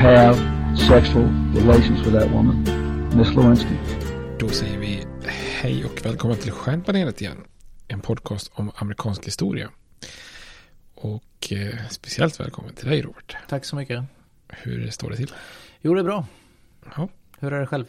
[0.00, 0.36] have
[0.88, 2.64] sexual relations with that woman,
[3.16, 3.74] Miss Lewinsky.
[4.38, 5.06] Då säger vi
[5.60, 7.36] hej och välkommen till Stjärnpanelet igen.
[7.88, 9.68] En podcast om amerikansk historia.
[10.94, 13.36] Och eh, speciellt välkommen till dig Robert.
[13.48, 14.04] Tack så mycket.
[14.48, 15.32] Hur står det till?
[15.80, 16.26] Jo, det är bra.
[16.96, 17.08] Ja,
[17.40, 17.84] Hur är det själv?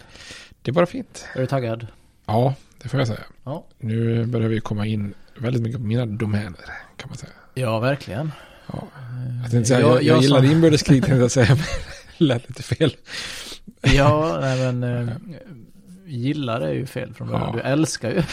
[0.62, 1.26] det är bara fint.
[1.36, 1.88] Är du taggad?
[2.26, 3.24] Ja, det får jag säga.
[3.44, 3.66] Ja.
[3.78, 6.66] Nu börjar vi komma in väldigt mycket på mina domäner
[6.98, 7.32] kan man säga.
[7.54, 8.32] Ja, verkligen.
[8.74, 8.88] Ja.
[9.52, 11.58] Jag, Jag- jag, jag, gillar som- inbördeskrig tänkte jag säga,
[12.24, 12.96] lät lite fel.
[13.82, 15.16] Ja, nej men eh,
[16.06, 17.46] gillar är ju fel från början.
[17.48, 17.54] Ja.
[17.54, 18.24] Du älskar ju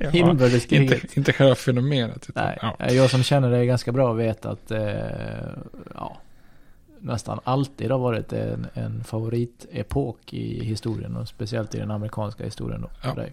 [0.00, 1.02] Ja, inbördeskriget.
[1.04, 2.26] Inte, inte själva fenomenet.
[2.28, 2.90] Utan, Nej, ja.
[2.92, 4.80] jag som känner dig ganska bra vet att eh,
[5.94, 6.20] ja,
[7.00, 12.80] nästan alltid har varit en, en favoritepok i historien och speciellt i den amerikanska historien
[12.82, 13.14] då, för Ja.
[13.14, 13.32] dig.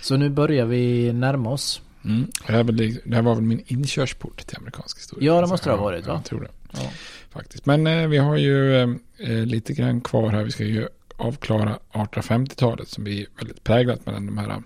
[0.00, 1.82] Så nu börjar vi närma oss.
[2.04, 2.26] Mm.
[2.46, 5.34] Det, här var, det här var väl min inkörsport till amerikansk historia.
[5.34, 6.12] Ja, det måste det ha varit, va?
[6.14, 6.48] Jag tror det.
[6.72, 6.90] Ja.
[7.30, 7.66] Faktiskt.
[7.66, 8.88] Men eh, vi har ju eh,
[9.18, 10.44] eh, lite grann kvar här.
[10.44, 14.62] Vi ska ju avklara 1850-talet som blir väldigt präglat mellan de här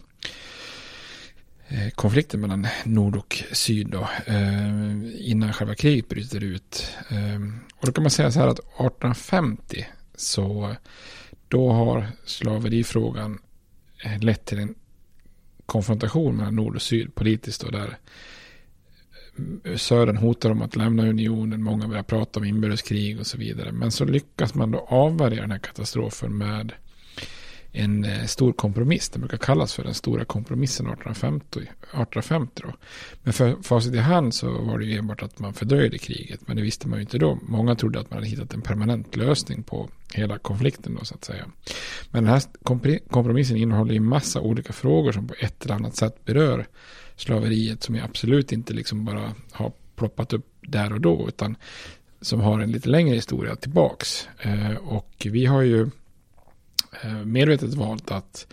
[1.69, 6.93] eh, konflikten mellan nord och syd då, eh, innan själva kriget bryter ut.
[7.11, 7.41] Eh,
[7.77, 10.75] och då kan man säga så här att 1850 så
[11.49, 13.39] då har slaverifrågan
[14.21, 14.75] lett till en
[15.67, 17.99] konfrontation mellan nord och syd politiskt och där
[19.77, 23.73] Södern hotar om att lämna unionen, många börjar prata om inbördeskrig och så vidare.
[23.73, 26.73] Men så lyckas man då avvärja den här katastrofen med
[27.77, 29.09] en eh, stor kompromiss.
[29.09, 31.61] Det brukar kallas för den stora kompromissen 1850.
[31.61, 32.75] 1850 då.
[33.23, 36.41] Men för facit i hand så var det ju enbart att man fördröjde kriget.
[36.47, 37.39] Men det visste man ju inte då.
[37.43, 41.25] Många trodde att man hade hittat en permanent lösning på hela konflikten då så att
[41.25, 41.45] säga.
[42.11, 42.43] Men den här
[43.11, 46.67] kompromissen innehåller ju massa olika frågor som på ett eller annat sätt berör
[47.17, 51.57] slaveriet som ju absolut inte liksom bara har ploppat upp där och då utan
[52.21, 54.29] som har en lite längre historia tillbaks.
[54.39, 55.91] Eh, och vi har ju
[57.03, 58.47] eh, medvetet valt att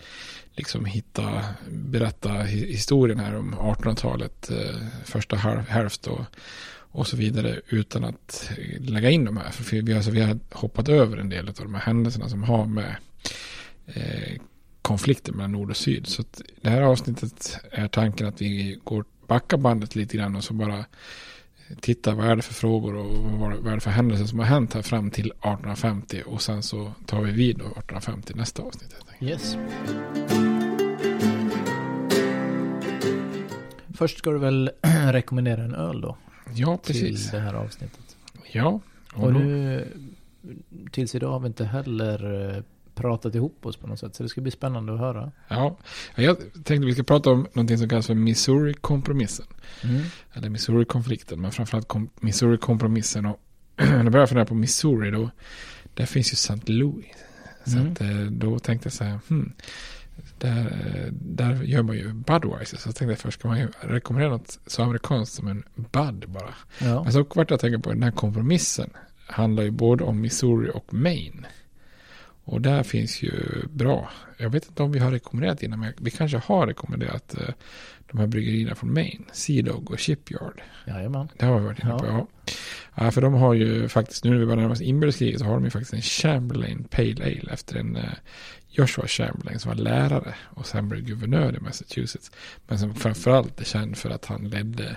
[0.52, 6.24] liksom hitta, berätta historien här om 1800-talet, eh, första hälft och,
[6.76, 9.50] och så vidare utan att lägga in de här.
[9.50, 12.66] För vi, alltså, vi har hoppat över en del av de här händelserna som har
[12.66, 12.96] med
[13.86, 14.40] eh,
[14.84, 16.06] konflikter mellan nord och syd.
[16.06, 16.24] Så
[16.60, 20.84] det här avsnittet är tanken att vi går backa bandet lite grann och så bara
[21.80, 24.74] titta vad är det för frågor och vad är det för händelser som har hänt
[24.74, 28.94] här fram till 1850 och sen så tar vi vid då 1850 nästa avsnitt.
[29.20, 29.56] Yes.
[33.94, 34.70] Först ska du väl
[35.12, 36.16] rekommendera en öl då?
[36.54, 37.30] Ja, precis.
[37.30, 38.16] Till det här avsnittet.
[38.52, 38.80] Ja.
[39.14, 39.84] Och, och nu,
[40.90, 42.62] tills idag har vi inte heller eh,
[42.94, 44.14] pratat ihop oss på något sätt.
[44.14, 45.32] Så det ska bli spännande att höra.
[45.48, 45.78] Ja,
[46.14, 49.46] jag tänkte vi ska prata om någonting som kallas för Missouri-kompromissen.
[49.82, 50.02] Mm.
[50.32, 53.26] Eller Missouri-konflikten, men framförallt Missouri-kompromissen.
[53.26, 53.40] Och
[53.76, 55.30] när jag började fundera på Missouri, då,
[55.94, 56.72] där finns ju St.
[56.72, 57.06] Louis.
[57.64, 57.92] Så mm.
[57.92, 59.52] att, eh, då tänkte jag så här, hmm,
[60.38, 62.76] där, där gör man ju Budweiser.
[62.76, 66.54] Så jag tänkte först ska man ju rekommendera något så amerikanskt som en Bud bara.
[66.78, 67.02] Ja.
[67.02, 68.90] Men så vart jag tänka på den här kompromissen
[69.26, 71.46] handlar ju både om Missouri och Maine.
[72.44, 73.32] Och där finns ju
[73.70, 74.10] bra.
[74.38, 77.54] Jag vet inte om vi har rekommenderat innan, men vi kanske har rekommenderat eh,
[78.10, 79.24] de här bryggerierna från Maine.
[79.32, 80.62] Sea Dog och Shipyard.
[80.86, 81.28] Jajamän.
[81.38, 82.26] Det har vi varit inne på, ja.
[82.94, 83.10] ja.
[83.10, 85.64] för de har ju faktiskt, nu när vi börjar närma oss inbördeskriget, så har de
[85.64, 88.12] ju faktiskt en Chamberlain Pale Ale efter en eh,
[88.68, 92.30] Joshua Chamberlain som var lärare och sen blev guvernör i Massachusetts.
[92.66, 94.96] Men som framförallt är känd för att han ledde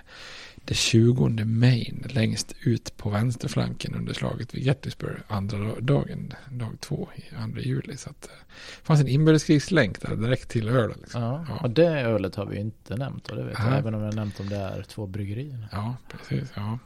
[0.68, 7.10] det 20 Maine längst ut på vänsterflanken under slaget vid Gettysburg andra dagen, dag två,
[7.38, 7.98] andra juli.
[7.98, 10.98] Så att det eh, fanns en inbördeskrigslänk där direkt till ölen.
[11.02, 11.22] Liksom.
[11.22, 11.60] Ja, ja.
[11.64, 14.40] Och det ölet har vi inte nämnt, och det vet jag, även om har nämnt
[14.40, 15.68] om det är två bryggerier.
[15.72, 16.52] Ja, precis.
[16.56, 16.80] Ja.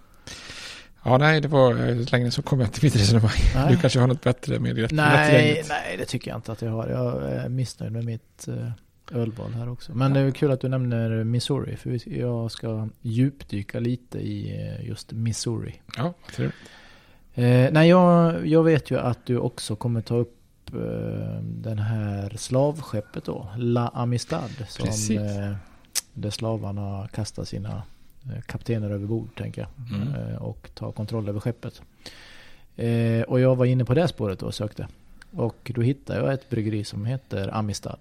[1.03, 3.31] Ja, nej, det var eh, längre så kom jag till mitt resonemang.
[3.55, 3.71] Nej.
[3.71, 4.91] Du kanske har något bättre med det?
[4.91, 6.87] Nej, nej, det tycker jag inte att jag har.
[6.87, 8.47] Jag är missnöjd med mitt
[9.11, 9.93] ölval här också.
[9.95, 11.75] Men det är kul att du nämner Missouri.
[11.75, 15.81] För jag ska djupdyka lite i eh, just Missouri.
[15.97, 16.55] Ja, trevligt.
[17.33, 20.37] Eh, nej, jag, jag vet ju att du också kommer ta upp
[20.73, 23.47] eh, den här slavskeppet då.
[23.57, 24.49] La Amistad.
[24.67, 25.55] Som eh,
[26.13, 27.83] där slavarna kastar sina
[28.25, 30.01] eh, kaptener över bord, tänker jag.
[30.01, 30.15] Mm.
[30.15, 31.81] Eh, och tar kontroll över skeppet.
[32.75, 34.87] Eh, och jag var inne på det spåret då och sökte.
[35.31, 37.97] Och då hittade jag ett bryggeri som heter Amistad.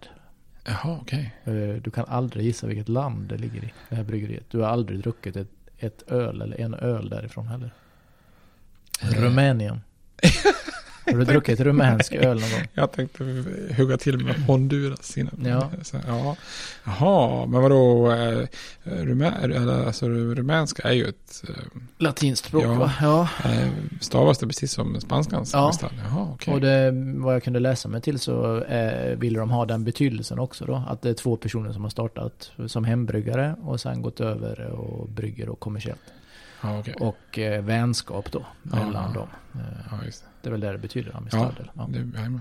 [0.71, 1.35] Jaha, okej.
[1.43, 1.71] Okay.
[1.71, 4.45] Eh, du kan aldrig gissa vilket land det ligger i, det här bryggeriet.
[4.51, 7.71] Du har aldrig druckit ett, ett öl eller en öl därifrån heller.
[9.01, 9.81] Rumänien.
[11.11, 12.67] Har du druckit rumänsk öl någon gång?
[12.75, 13.45] Jag tänkte
[13.77, 15.45] hugga till med Honduras innan.
[15.45, 15.71] Ja.
[15.83, 16.37] Så, ja.
[16.85, 18.13] Jaha, men vadå?
[18.13, 18.47] Äh,
[18.85, 19.33] rumä,
[19.87, 21.45] alltså, rumänska är ju ett...
[21.49, 21.55] Äh,
[21.99, 22.93] Latinskt språk ja, va?
[23.01, 23.29] Ja.
[23.45, 23.69] Äh,
[24.01, 25.53] stavas det precis som spanskans?
[25.53, 25.73] Ja.
[25.81, 26.55] Jaha, okay.
[26.55, 30.39] Och det, vad jag kunde läsa mig till så äh, ville de ha den betydelsen
[30.39, 30.83] också då.
[30.89, 35.09] Att det är två personer som har startat som hembryggare och sen gått över och
[35.09, 36.01] brygger och kommersiellt.
[36.63, 36.95] Ja, okay.
[36.95, 39.29] Och eh, vänskap då mellan dem.
[39.91, 40.30] Ja, det.
[40.43, 40.49] Det.
[40.49, 41.39] är väl det det betyder, Amistad.
[41.39, 41.89] Ja, ja.
[41.89, 42.41] Det,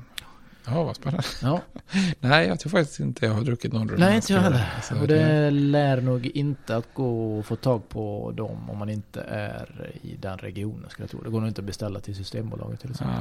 [0.72, 1.24] Ja, vad spännande.
[1.42, 1.62] Ja.
[2.20, 4.66] Nej, jag tror faktiskt inte jag har druckit någon Nej, inte jag heller.
[5.02, 9.22] Och det lär nog inte att gå att få tag på dem om man inte
[9.22, 11.22] är i den regionen, skulle jag tro.
[11.22, 13.18] Det går nog inte att beställa till Systembolaget till exempel.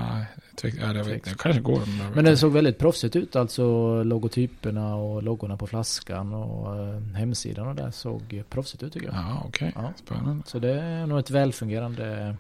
[0.62, 1.82] Nej, ja, det, vet, det kanske går.
[1.86, 7.00] Men, men det såg väldigt proffsigt ut, alltså logotyperna och loggorna på flaskan och eh,
[7.00, 9.16] hemsidan och där såg proffsigt ut tycker jag.
[9.16, 9.68] Ja, okej.
[9.68, 9.82] Okay.
[9.84, 9.92] Ja.
[9.96, 10.42] Spännande.
[10.46, 12.36] Så det är nog ett välfungerande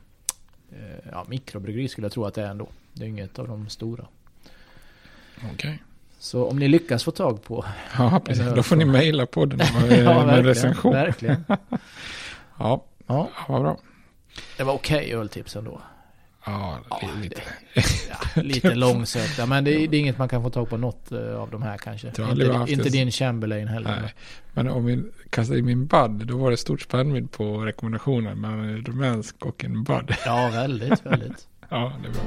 [1.12, 2.68] ja, mikrobryggeri skulle jag tro att det är ändå.
[2.92, 4.06] Det är inget av de stora.
[5.36, 5.50] Okej.
[5.54, 5.78] Okay.
[6.18, 7.64] Så om ni lyckas få tag på.
[7.98, 8.44] Ja, precis.
[8.54, 10.92] Då får ni mejla podden med, ja, med recension.
[10.92, 11.44] Verkligen.
[12.58, 13.30] ja, ja.
[13.48, 13.78] vad bra.
[14.56, 15.80] Det var okej okay, öltips ändå.
[16.48, 16.80] Ja,
[17.22, 17.40] lite.
[18.10, 19.46] ja, lite långsökta.
[19.46, 21.62] Men det är, det är, inget man kan få tag på något eh, av de
[21.62, 22.08] här kanske.
[22.08, 24.00] Inte, inte din Chamberlain heller.
[24.00, 24.14] Nej.
[24.52, 28.60] Men om vi kastar i min Bud, då var det stort spännvidd på rekommendationer mellan
[28.60, 30.14] en rumänsk och en Bud.
[30.24, 31.48] Ja, väldigt, väldigt.
[31.68, 32.22] ja, det är bra.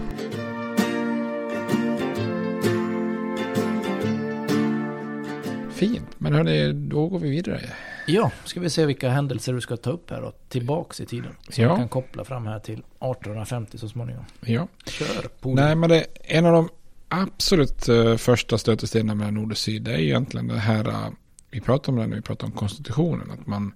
[5.72, 7.62] Fint, men hörni, då går vi vidare.
[8.06, 11.36] Ja, ska vi se vilka händelser du ska ta upp här då, tillbaks i tiden.
[11.50, 11.68] Så ja.
[11.68, 14.26] man kan koppla fram här till 1850 så småningom.
[14.46, 14.68] Ja.
[14.86, 15.54] Kör på.
[15.54, 16.70] Nej, men det, en av de
[17.12, 21.10] absolut uh, första stötestenen mellan nord och syd det är egentligen det här, uh,
[21.52, 23.74] vi pratar om det när vi pratar om konstitutionen, att man,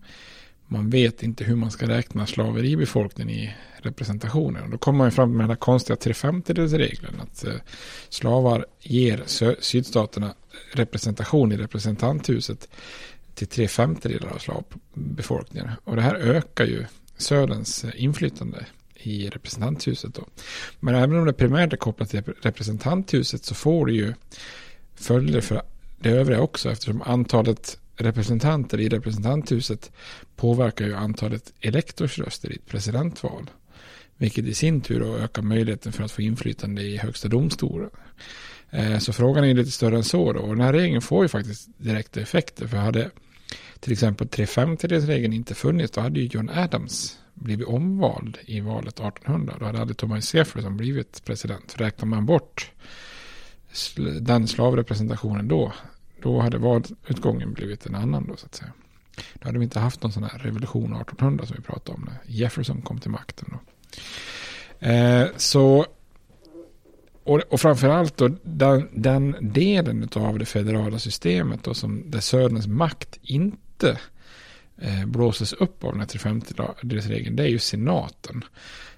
[0.68, 4.64] man vet inte hur man ska räkna slaveribefolkningen i representationen.
[4.64, 7.54] Och då kommer man ju fram med den här konstiga 350-regeln, att uh,
[8.10, 9.24] slavar ger
[9.60, 10.34] sydstaterna
[10.72, 12.70] representation i representanthuset
[13.36, 15.70] till tre femtedelar av slavbefolkningen.
[15.84, 16.86] Och det här ökar ju
[17.18, 20.14] Söderns inflytande i representanthuset.
[20.14, 20.28] Då.
[20.80, 24.14] Men även om det primärt är kopplat till representanthuset så får det ju
[24.96, 25.62] följder för
[26.00, 29.92] det övriga också eftersom antalet representanter i representanthuset
[30.36, 33.50] påverkar ju antalet elektorsröster i ett presidentval.
[34.18, 37.90] Vilket i sin tur ökar möjligheten för att få inflytande i högsta domstolen.
[38.70, 40.40] Eh, så frågan är lite större än så då.
[40.40, 42.68] Och den här regeln får ju faktiskt direkta effekter.
[42.68, 43.12] För hade
[43.86, 49.56] till exempel 350-regeln inte funnits då hade ju John Adams blivit omvald i valet 1800.
[49.60, 51.76] Då hade aldrig Thomas Jefferson blivit president.
[51.78, 52.72] Räknar man bort
[54.22, 55.74] den slavrepresentationen då,
[56.22, 58.72] då hade valutgången blivit en annan då så att säga.
[59.34, 62.18] Då hade vi inte haft någon sån här revolution 1800 som vi pratade om när
[62.26, 63.50] Jefferson kom till makten.
[63.52, 63.60] Då.
[64.88, 65.86] Eh, så
[67.24, 72.68] och, och framförallt då den, den delen av det federala systemet då som där Söderns
[72.68, 74.00] makt inte inte
[74.78, 78.44] eh, blåses upp av den här 350-regeln, det är ju senaten.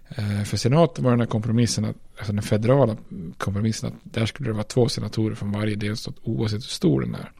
[0.10, 2.98] Eh, för senaten var den här kompromissen, alltså den federala
[3.38, 7.16] kompromissen, att där skulle det vara två senatorer från varje delstat oavsett hur stor den
[7.16, 7.32] är.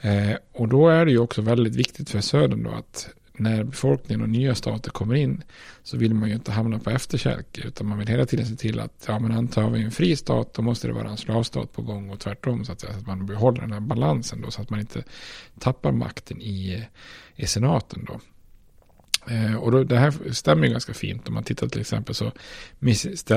[0.00, 4.22] Eh, och då är det ju också väldigt viktigt för södern då att när befolkningen
[4.22, 5.42] och nya stater kommer in
[5.82, 8.80] så vill man ju inte hamna på efterkälke utan man vill hela tiden se till
[8.80, 11.82] att ja men antar vi en fri stat då måste det vara en slavstat på
[11.82, 14.62] gång och tvärtom så att, säga, så att man behåller den här balansen då så
[14.62, 15.02] att man inte
[15.58, 16.86] tappar makten i,
[17.36, 18.20] i senaten då.
[19.28, 22.32] Eh, och då, det här stämmer ju ganska fint om man tittar till exempel så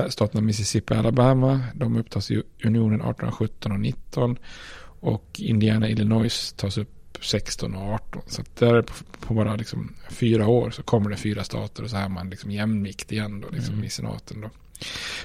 [0.09, 4.37] staterna Mississippi och Alabama de upptas i unionen 1817 och 19
[5.01, 8.21] och Indiana Illinois tas upp 16 och 18.
[8.27, 11.89] Så att där på, på bara liksom fyra år så kommer det fyra stater och
[11.89, 13.85] så är man liksom jämvikt igen då, liksom mm.
[13.85, 14.49] i senaten då.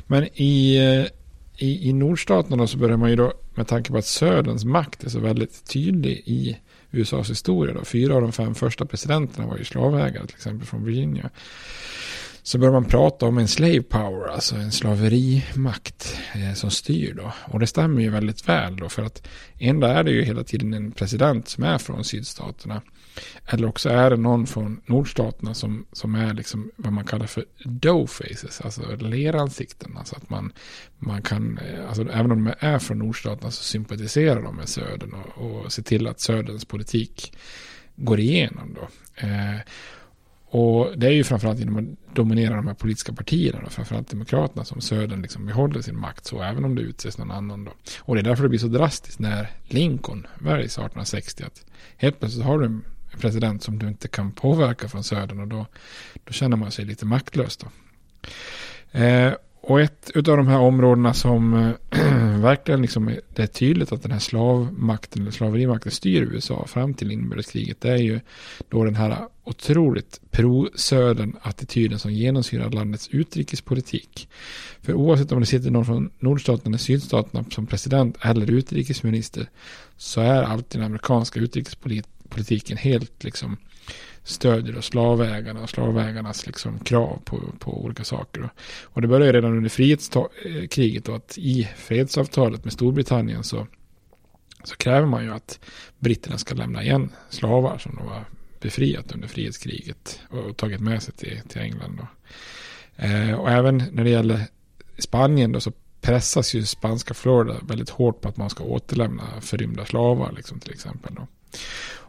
[0.06, 1.06] Men i, eh,
[1.66, 5.08] i, i nordstaterna så börjar man ju då, med tanke på att söderns makt är
[5.08, 6.58] så väldigt tydlig i
[6.90, 7.84] USAs historia då.
[7.84, 11.30] Fyra av de fem första presidenterna var ju slavägare, till exempel från Virginia
[12.46, 17.32] så börjar man prata om en slave power, alltså en slaverimakt eh, som styr då.
[17.44, 20.74] Och det stämmer ju väldigt väl då, för att ändå är det ju hela tiden
[20.74, 22.82] en president som är från sydstaterna.
[23.46, 27.44] Eller också är det någon från nordstaterna som, som är liksom vad man kallar för
[27.64, 29.96] dough faces, alltså leransikten.
[29.96, 30.52] Alltså att man,
[30.98, 35.14] man kan, eh, alltså även om de är från nordstaterna så sympatiserar de med södern
[35.14, 37.32] och, och ser till att söderns politik
[37.96, 38.88] går igenom då.
[39.26, 39.58] Eh,
[40.54, 44.64] och det är ju framförallt genom att dominera de här politiska partierna, då, framförallt Demokraterna,
[44.64, 47.64] som Södern liksom behåller sin makt, så även om det utses någon annan.
[47.64, 47.72] Då.
[48.00, 52.44] Och det är därför det blir så drastiskt när Lincoln väljs 1860, att helt plötsligt
[52.44, 52.84] har du en
[53.20, 55.66] president som du inte kan påverka från Södern och då,
[56.24, 57.56] då känner man sig lite maktlös.
[57.56, 57.66] Då.
[58.98, 59.32] Eh,
[59.66, 64.12] och ett av de här områdena som eh, verkligen liksom det är tydligt att den
[64.12, 67.80] här slavmakten eller slaverimakten styr USA fram till inbördeskriget.
[67.80, 68.20] Det är ju
[68.68, 74.28] då den här otroligt pro-södern attityden som genomsyrar landets utrikespolitik.
[74.82, 79.48] För oavsett om det sitter någon från nordstaterna eller sydstaterna som president eller utrikesminister
[79.96, 83.56] så är alltid den amerikanska utrikespolitiken helt liksom
[84.24, 88.50] stödjer slavägarna och slavägarnas liksom krav på, på olika saker.
[88.82, 93.66] Och det började redan under frihetskriget eh, och att i fredsavtalet med Storbritannien så,
[94.64, 95.60] så kräver man ju att
[95.98, 98.24] britterna ska lämna igen slavar som de har
[98.60, 101.98] befriat under frihetskriget och tagit med sig till, till England.
[101.98, 102.06] Då.
[103.04, 104.40] Eh, och även när det gäller
[104.98, 109.84] Spanien då så pressas ju spanska Florida väldigt hårt på att man ska återlämna förrymda
[109.84, 111.14] slavar liksom till exempel.
[111.14, 111.26] Då.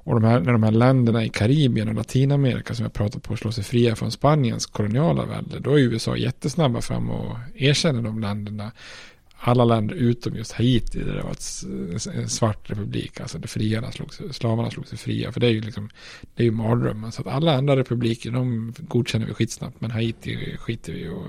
[0.05, 3.37] Och de här, när de här länderna i Karibien och Latinamerika som jag pratat på
[3.37, 8.19] slår sig fria från Spaniens koloniala välde, då är USA jättesnabba fram och erkänner de
[8.19, 8.71] länderna.
[9.37, 11.35] Alla länder utom just Haiti, där det var
[12.21, 15.31] en svart republik, alltså där friarna slog, slavarna slog sig fria.
[15.31, 15.89] För det är ju liksom,
[16.35, 17.11] det är ju mardrömmen.
[17.11, 21.27] Så att alla andra republiker, de godkänner vi skitsnabbt, men Haiti skiter vi och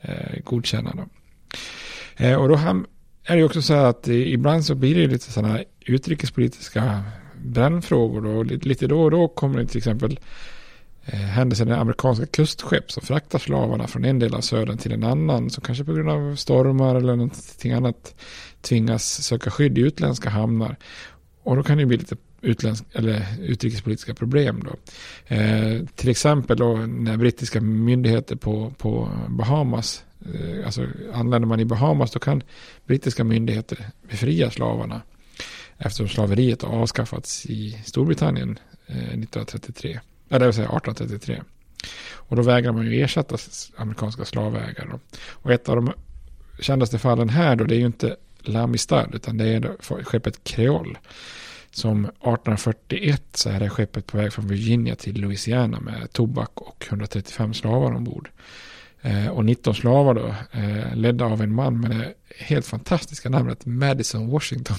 [0.00, 1.08] eh, godkänna dem.
[2.16, 2.54] Eh, och då
[3.24, 7.02] är det ju också så här att ibland så blir det lite sådana utrikespolitiska
[7.42, 8.42] brännfrågor då.
[8.42, 10.20] Lite då och då kommer det till exempel
[11.04, 15.04] eh, händelser när amerikanska kustskepp som fraktar slavarna från en del av södern till en
[15.04, 18.14] annan som kanske på grund av stormar eller någonting annat
[18.60, 20.76] tvingas söka skydd i utländska hamnar.
[21.42, 24.64] Och då kan det bli lite utländsk, eller utrikespolitiska problem.
[24.64, 24.76] Då.
[25.34, 31.64] Eh, till exempel då när brittiska myndigheter på, på Bahamas eh, alltså anländer man i
[31.64, 32.42] Bahamas då kan
[32.86, 35.00] brittiska myndigheter befria slavarna
[35.84, 41.42] eftersom slaveriet har avskaffats i Storbritannien eh, 1933, eller det vill säga 1833.
[42.12, 43.36] Och då vägrar man ju ersätta
[43.76, 44.98] amerikanska slavägare.
[45.30, 45.92] Och ett av de
[46.60, 50.98] kändaste fallen här då, det är ju inte Lamistad, utan det är skeppet Creole.
[51.70, 56.86] Som 1841 så är det skeppet på väg från Virginia till Louisiana med tobak och
[56.88, 58.30] 135 slavar ombord.
[59.02, 63.66] Eh, och 19 slavar då, eh, ledda av en man med det helt fantastiska namnet
[63.66, 64.76] Madison Washington.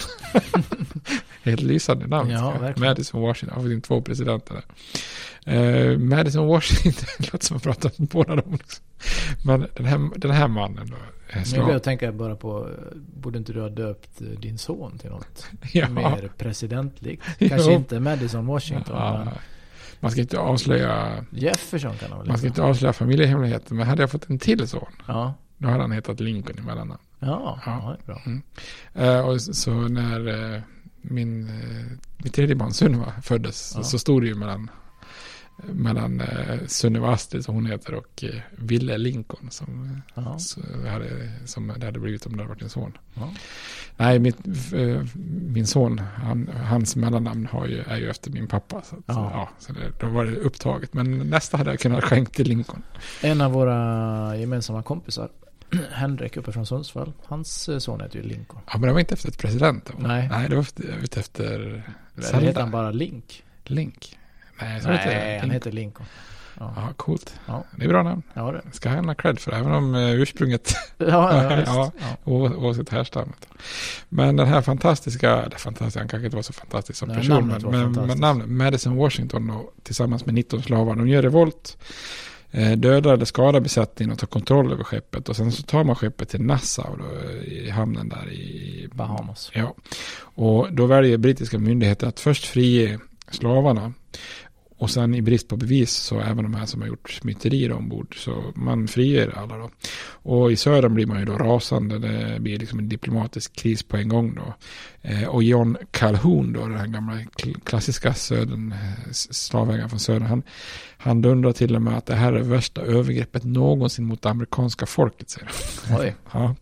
[1.44, 2.30] helt lysande namn.
[2.30, 4.64] Ja, Madison Washington, har vi två presidenter där.
[5.54, 8.52] Eh, Madison Washington, låter som att prata om båda dem.
[8.52, 8.86] Liksom.
[9.46, 10.98] Men den här, den här mannen då.
[11.34, 15.48] Men jag börjar tänka bara på, borde inte du ha döpt din son till något
[15.74, 15.90] ja.
[15.90, 17.24] mer presidentlikt?
[17.40, 17.78] Kanske jo.
[17.78, 18.96] inte Madison Washington.
[18.96, 19.24] Ja.
[19.26, 19.34] Men...
[20.04, 21.26] Man ska inte avslöja...
[21.30, 23.76] Jefferson kan man Man ska inte avslöja familjehemligheter.
[23.76, 24.92] Men hade jag fått en till son.
[25.08, 25.34] Ja.
[25.58, 27.02] Då hade han hetat Lincoln i mellannamn.
[27.20, 27.98] Ja, ja.
[28.06, 28.22] bra.
[28.26, 28.42] Mm.
[29.00, 30.62] Uh, och så när uh,
[31.02, 31.86] min, uh,
[32.18, 33.84] mitt tredje barn Sunniva föddes ja.
[33.84, 34.70] så stod det ju mellan
[35.58, 40.02] mellan eh, Sunniva Astrid som hon heter och eh, Ville Lincoln som,
[40.38, 42.98] så, hade, som det hade blivit om det hade varit en son.
[43.14, 43.34] Ja.
[43.98, 44.38] Nej, mitt,
[44.74, 45.06] eh,
[45.48, 48.82] min son, han, hans mellannamn har ju, är ju efter min pappa.
[48.82, 49.32] Så, att, ja.
[49.34, 49.50] ja.
[49.60, 50.94] så det, då var det upptaget.
[50.94, 52.84] Men nästa hade jag kunnat skänka till Lincoln.
[53.22, 55.30] En av våra gemensamma kompisar
[55.92, 57.14] Henrik uppe från Sundsvall.
[57.26, 58.62] Hans eh, son heter ju Lincoln.
[58.66, 59.92] Ja, men det var inte efter ett president.
[59.98, 60.28] Nej.
[60.32, 61.84] Nej, det var efter, efter
[62.18, 63.44] Eller heter han bara Link?
[63.64, 64.18] Link.
[64.64, 66.06] Nej, Nej heter han heter Lincoln.
[66.60, 67.40] Ja, ja coolt.
[67.46, 67.64] Ja.
[67.78, 68.24] Det är bra namn.
[68.34, 68.62] Ja, det.
[68.72, 72.18] Ska han ha cred för, även om uh, ursprunget, ja, ja, ja, ja.
[72.26, 73.48] oavsett härstammet.
[74.10, 77.48] Men den här fantastiska, det fantastiska, han kanske inte var så fantastisk som Nej, person,
[77.48, 81.78] men, men, men namnet Madison Washington då, tillsammans med 19 slavar, de gör revolt,
[82.52, 85.30] eh, dödar eller skadar besättningen och tar kontroll över skeppet.
[85.30, 89.52] Och sen så tar man skeppet till Nassau då, i hamnen där i Bahamas.
[89.54, 89.76] Ja,
[90.36, 93.00] och då väljer brittiska myndigheter att först frige
[93.32, 93.94] slavarna
[94.84, 98.16] och sen i brist på bevis så även de här som har gjort myterier ombord
[98.20, 99.70] så man friger alla då.
[100.12, 102.00] Och i södern blir man ju då rasande.
[102.00, 104.54] Det blir liksom en diplomatisk kris på en gång då.
[105.02, 107.18] Eh, och John Calhoun då, den här gamla
[107.64, 110.44] klassiska södern, eh, slavägaren från södern, han,
[110.98, 114.86] han dundrar till och med att det här är värsta övergreppet någonsin mot det amerikanska
[114.86, 115.50] folket, säger
[115.88, 116.00] han.
[116.02, 116.16] Oj.
[116.34, 116.56] ja,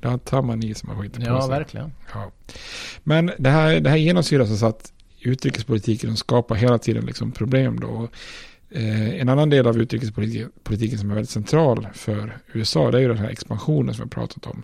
[0.00, 1.50] då tar man i som man skiter på Ja, sig.
[1.50, 1.92] verkligen.
[2.14, 2.30] Ja.
[3.02, 4.90] Men det här, det här genomsyras så att
[5.24, 8.08] utrikespolitiken skapar hela tiden liksom problem då.
[8.70, 13.08] Eh, en annan del av utrikespolitiken som är väldigt central för USA det är ju
[13.08, 14.62] den här expansionen som vi har pratat om.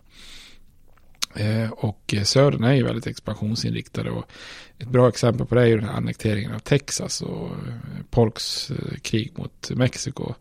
[1.34, 4.24] Eh, och eh, södern är ju väldigt expansionsinriktade och
[4.78, 7.74] ett bra exempel på det är ju den här annekteringen av Texas och eh,
[8.10, 10.34] Polks eh, krig mot Mexiko.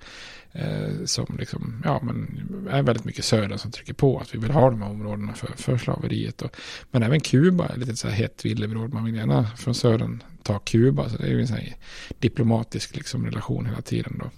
[0.53, 4.51] Eh, som liksom, ja, men är väldigt mycket Södern som trycker på att vi vill
[4.51, 6.41] ha de här områdena för, för slaveriet.
[6.41, 6.55] Och,
[6.91, 8.93] men även Kuba är lite så här hett villebråd.
[8.93, 11.09] Man vill gärna från södern ta Kuba.
[11.09, 11.75] Så det är ju en sån här
[12.19, 14.29] diplomatisk liksom, relation hela tiden då.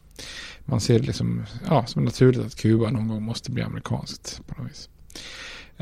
[0.65, 4.61] Man ser det liksom, ja, som naturligt att Kuba någon gång måste bli amerikanskt på
[4.61, 4.89] något vis.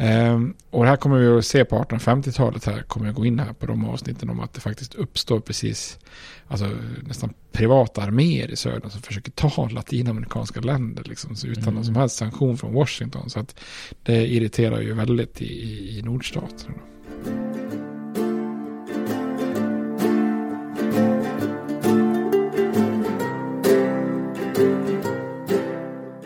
[0.01, 3.39] Um, och det här kommer vi att se på 1850-talet här, kommer jag gå in
[3.39, 5.99] här på de avsnitten om att det faktiskt uppstår precis,
[6.47, 6.69] alltså
[7.03, 11.75] nästan privata arméer i södern som försöker ta latinamerikanska länder liksom, så utan mm.
[11.75, 13.29] någon som helst sanktion från Washington.
[13.29, 13.59] Så att
[14.03, 16.73] det irriterar ju väldigt i, i, i nordstaterna.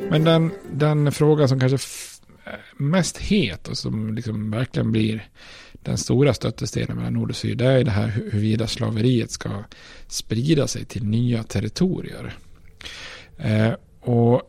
[0.09, 1.77] Men den, den frågan som kanske
[2.77, 5.27] mest het och som liksom verkligen blir
[5.71, 9.63] den stora stötestenen mellan nord och syd, det är det här huruvida slaveriet ska
[10.07, 12.33] sprida sig till nya territorier.
[13.37, 14.41] Eh, och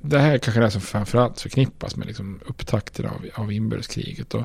[0.00, 4.34] det här är kanske det som framförallt förknippas med liksom upptakten av, av inbördeskriget.
[4.34, 4.44] Och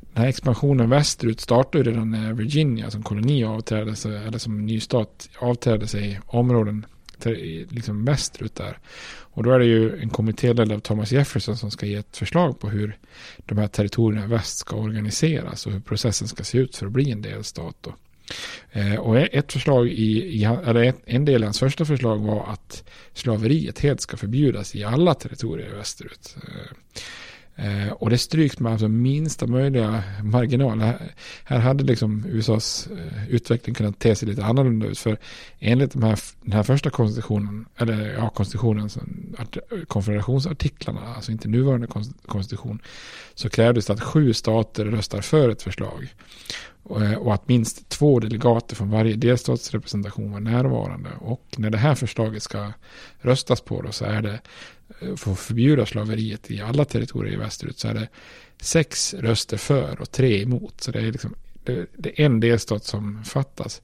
[0.00, 4.80] den här expansionen västerut startade redan när Virginia som koloni avträdde sig, eller som ny
[4.80, 6.86] stat avträdde sig områden
[7.68, 8.78] liksom västerut där.
[9.34, 12.60] Och då är det ju en kommitté av Thomas Jefferson som ska ge ett förslag
[12.60, 12.98] på hur
[13.38, 16.92] de här territorierna i väst ska organiseras och hur processen ska se ut för att
[16.92, 17.76] bli en delstat.
[17.80, 17.94] Då.
[18.72, 22.84] Eh, och ett förslag i, i, eller en del i hans första förslag var att
[23.12, 26.36] slaveriet helt ska förbjudas i alla territorier västerut.
[26.36, 26.76] Eh,
[27.56, 30.80] Eh, och det stryks med alltså minsta möjliga marginal.
[30.80, 31.14] Här,
[31.44, 34.98] här hade liksom USAs eh, utveckling kunnat te sig lite annorlunda ut.
[34.98, 35.18] För
[35.58, 39.00] enligt de här, den här första konstitutionen, eller ja, konstitutionen, alltså,
[39.88, 41.86] konfederationsartiklarna, alltså inte nuvarande
[42.26, 42.78] konstitution,
[43.34, 46.14] så krävdes det att sju stater röstar för ett förslag.
[46.82, 51.10] Och, eh, och att minst två delegater från varje delstatsrepresentation var närvarande.
[51.20, 52.72] Och när det här förslaget ska
[53.20, 54.40] röstas på då så är det
[55.08, 58.08] Eh, få förbjuda slaveriet i alla territorier i västerut så är det
[58.60, 60.80] sex röster för och tre emot.
[60.80, 63.82] Så det är, liksom, det, det är en delstat som fattas.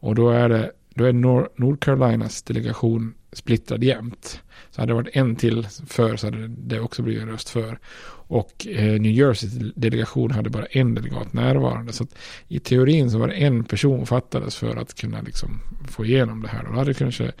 [0.00, 4.40] Och då är det då är Nor North Carolinas delegation splittrad jämt.
[4.70, 7.78] Så hade det varit en till för så hade det också blivit en röst för.
[8.26, 11.92] Och eh, New Jerseys delegation hade bara en delegat närvarande.
[11.92, 12.06] Så
[12.48, 16.48] i teorin så var det en person fattades för att kunna liksom få igenom det
[16.48, 16.66] här.
[16.66, 17.32] Och då hade det kanske,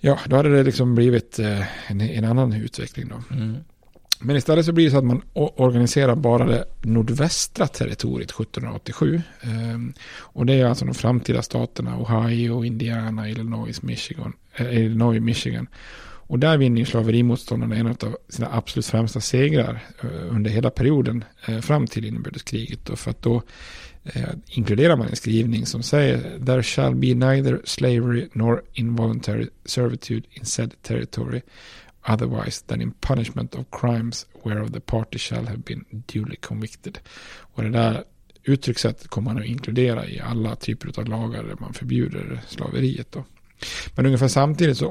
[0.00, 3.34] ja, då hade det liksom blivit eh, en, en, annan utveckling då.
[3.36, 3.56] Mm.
[4.20, 9.22] Men istället så blir det så att man organiserar bara det nordvästra territoriet 1787.
[9.40, 14.32] Ehm, och det är alltså de framtida staterna Ohio, Indiana, Illinois, Michigan.
[14.54, 15.66] Eh, Illinois, Michigan.
[16.30, 21.24] Och där vinner ju slaverimotståndarna en av sina absolut främsta segrar eh, under hela perioden
[21.62, 22.90] fram till inbördeskriget.
[22.94, 23.42] För att då
[24.14, 30.22] eh, inkluderar man en skrivning som säger There shall be neither slavery nor involuntary servitude
[30.30, 31.40] in said territory
[32.08, 36.98] otherwise than in punishment of crimes whereof the party shall have been duly convicted.
[37.54, 38.04] Och det där
[38.44, 43.12] uttryckssättet kommer man att inkludera i alla typer av lagar där man förbjuder slaveriet.
[43.12, 43.24] Då.
[43.94, 44.86] Men ungefär samtidigt så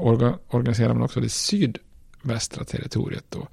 [0.48, 1.78] organiserar man också det syd
[2.22, 3.48] västra territoriet då.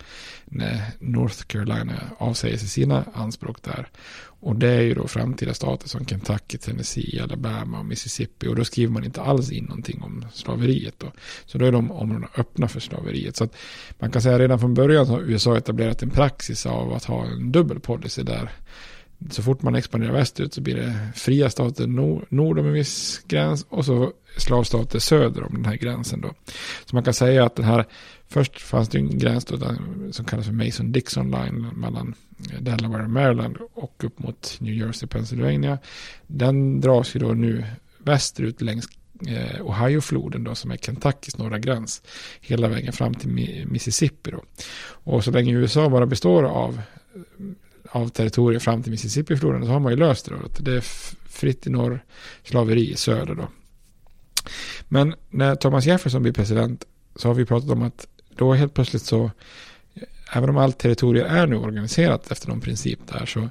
[0.45, 3.87] När North Carolina avsäger sig sina anspråk där.
[4.39, 8.47] Och det är ju då framtida stater som Kentucky, Tennessee, Alabama och Mississippi.
[8.47, 11.11] Och då skriver man inte alls in någonting om slaveriet då.
[11.45, 13.35] Så då är de områdena öppna för slaveriet.
[13.35, 13.55] Så att
[13.99, 17.51] man kan säga redan från början har USA etablerat en praxis av att ha en
[17.51, 18.51] dubbel policy där
[19.29, 23.21] så fort man expanderar västerut så blir det fria stater nord, nord om en viss
[23.27, 26.33] gräns och så slavstater söder om den här gränsen då.
[26.85, 27.85] Så man kan säga att den här,
[28.27, 29.57] först fanns det en gräns då,
[30.11, 32.13] som kallas för Mason-Dixon line mellan
[32.59, 35.77] Delaware och Maryland och upp mot New Jersey, Pennsylvania.
[36.27, 37.65] Den dras ju då nu
[37.97, 38.87] västerut längs
[39.27, 42.01] eh, Ohio-floden då som är Kentuckys norra gräns
[42.41, 43.29] hela vägen fram till
[43.67, 44.43] Mississippi då.
[44.87, 46.81] Och så länge USA bara består av
[47.89, 50.63] av territorier fram till Mississippi-floden så har man ju löst det då.
[50.63, 50.81] Det är
[51.29, 52.03] fritt i norr,
[52.43, 53.47] slaveri i söder då.
[54.87, 56.85] Men när Thomas Jefferson blir president
[57.15, 59.31] så har vi pratat om att då helt plötsligt så,
[60.33, 63.49] även om allt territorier är nu organiserat efter någon princip där så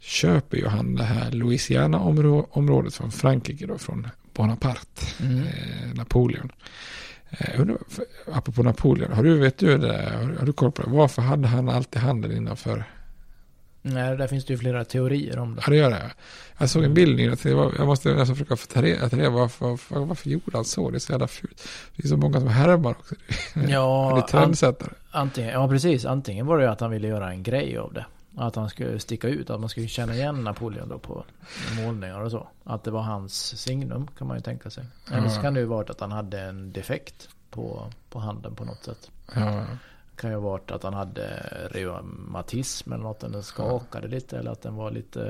[0.00, 5.38] köper ju han det här Louisiana-området från Frankrike då, från Bonaparte, mm.
[5.38, 6.52] eh, Napoleon.
[7.30, 7.60] Eh,
[8.32, 10.90] apropå Napoleon, har du, vet du det, har, har du koll på det?
[10.90, 12.84] Varför hade han alltid handen innanför
[13.82, 15.62] Nej, där finns det ju flera teorier om det.
[15.66, 16.12] Ja, det gör det.
[16.58, 17.70] Jag såg en bild nyligen.
[17.78, 20.90] Jag måste nästan försöka få ta reda på varför, varför, varför gjorde han så?
[20.90, 21.68] Det är så jävla fult.
[21.96, 23.14] Det är så många som härmar också.
[23.68, 24.90] Ja, det är trendsättare.
[25.10, 26.04] Antingen, ja, precis.
[26.04, 28.06] Antingen var det ju att han ville göra en grej av det.
[28.36, 31.24] Att han skulle sticka ut, att man skulle känna igen Napoleon då på
[31.76, 32.48] målningar och så.
[32.64, 34.84] Att det var hans signum kan man ju tänka sig.
[35.12, 38.64] Eller så kan det ju varit att han hade en defekt på, på handen på
[38.64, 39.10] något sätt.
[39.34, 39.64] Ja
[40.16, 41.26] kan ju ha varit att han hade
[41.70, 43.20] reumatism eller något.
[43.20, 45.20] Den skakade lite eller att den var lite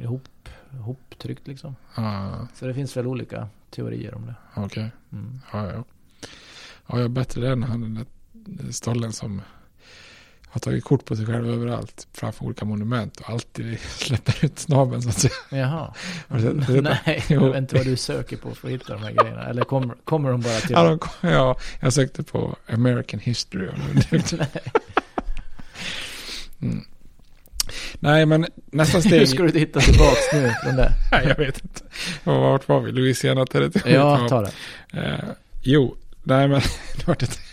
[0.00, 0.28] ihop,
[0.74, 1.76] ihoptryckt liksom.
[1.96, 2.48] Ja.
[2.54, 4.34] Så det finns väl olika teorier om det.
[4.54, 4.64] Okej.
[4.66, 4.90] Okay.
[5.12, 5.40] Mm.
[5.52, 5.84] Ja, ja.
[6.86, 9.42] Ja, jag är bättre än han den där stollen som
[10.58, 15.02] har tagit kort på sig själv överallt framför olika monument och alltid släpper ut snabeln
[15.02, 15.32] så att säga.
[15.50, 15.94] Jaha.
[16.82, 19.44] Nej, jag vet inte vad du söker på för att hitta de här grejerna.
[19.44, 20.70] Eller kommer, kommer de bara till?
[20.70, 23.68] Ja, de, ja, jag sökte på American History.
[24.10, 24.48] Nej.
[26.62, 26.84] Mm.
[28.00, 29.18] Nej, men nästa steg.
[29.18, 30.92] Hur ska du hitta tillbaka nu från det?
[31.12, 31.82] Nej, jag vet inte.
[32.24, 32.92] Vart var vi?
[32.92, 33.94] Louisiana territoriet?
[33.94, 34.52] Ja, ta det.
[34.92, 35.24] Eh,
[35.62, 36.60] jo, nej men
[36.96, 37.47] det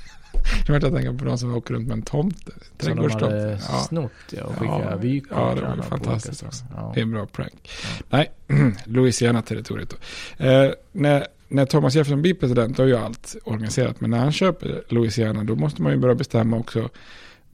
[0.65, 2.51] det vart jag tänka på de som åker runt med en tomte.
[2.77, 3.59] Trädgårdstomte.
[3.59, 5.31] Som de hade snott ja, och skickat ja, vykort.
[5.31, 6.65] Ja, det var fantastiskt också.
[6.75, 6.91] Ja.
[6.93, 7.69] Det är en bra prank.
[7.83, 7.89] Ja.
[8.09, 8.31] Nej,
[8.85, 10.45] Louisiana-territoriet då.
[10.45, 14.01] Eh, när, när Thomas Jefferson blir president då är ju allt organiserat.
[14.01, 16.89] Men när han köper Louisiana då måste man ju börja bestämma också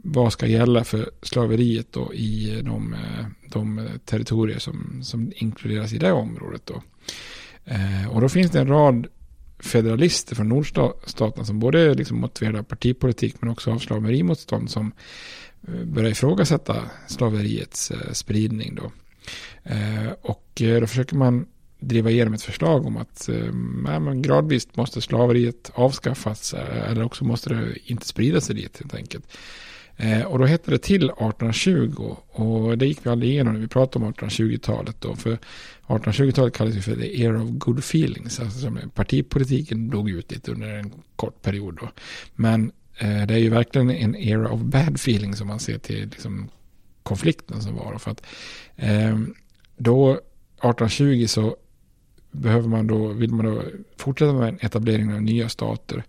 [0.03, 5.97] vad ska gälla för slaveriet då i de, eh, de territorier som, som inkluderas i
[5.97, 6.81] det området då.
[7.65, 9.07] Eh, och då finns det en rad
[9.63, 14.91] federalister från nordstaterna som både liksom motiverade partipolitik men också av slaverimotstånd som
[15.61, 16.75] började börjar ifrågasätta
[17.07, 18.75] slaveriets eh, spridning.
[18.75, 18.91] Då.
[19.63, 21.45] Eh, och då försöker man
[21.79, 23.29] driva igenom ett förslag om att
[23.85, 26.53] ja, gradvis måste slaveriet avskaffas
[26.87, 29.25] eller också måste det inte sprida sig dit helt enkelt.
[30.27, 34.05] Och då hette det till 1820 och det gick vi aldrig igenom när vi pratade
[34.05, 35.15] om 1820-talet då.
[35.15, 35.37] För
[35.97, 38.39] 1820-talet kallades ju för the era of good feelings.
[38.39, 41.89] Alltså partipolitiken dog ut lite under en kort period då.
[42.35, 46.09] Men eh, det är ju verkligen en era of bad feelings om man ser till
[46.09, 46.49] liksom,
[47.03, 47.97] konflikten som var.
[47.97, 48.23] För att
[48.75, 49.19] eh,
[49.77, 51.55] då 1820 så
[52.31, 53.63] behöver man då, vill man då
[53.97, 56.03] fortsätta med en etablering av nya stater.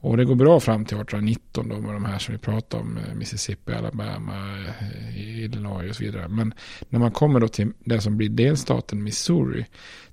[0.00, 2.96] Och det går bra fram till 1819 då med de här som vi pratar om,
[2.96, 6.28] eh, Mississippi, Alabama, eh, Illinois och så vidare.
[6.28, 6.54] Men
[6.88, 9.66] när man kommer då till det som blir delstaten Missouri,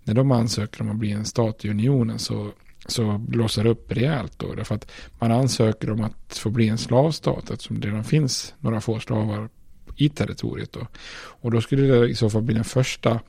[0.04, 2.52] när de ansöker om att bli en stat i unionen så,
[2.86, 4.54] så blåser det upp rejält då.
[4.54, 8.82] Därför att man ansöker om att få bli en slavstat eftersom det redan finns några
[8.82, 9.50] få slavar
[9.96, 10.88] i territoriet då.
[11.16, 13.20] Och då skulle det i så fall bli den första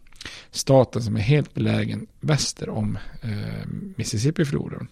[0.51, 3.67] staten som är helt belägen väster om eh,
[3.97, 4.89] Mississippi-floden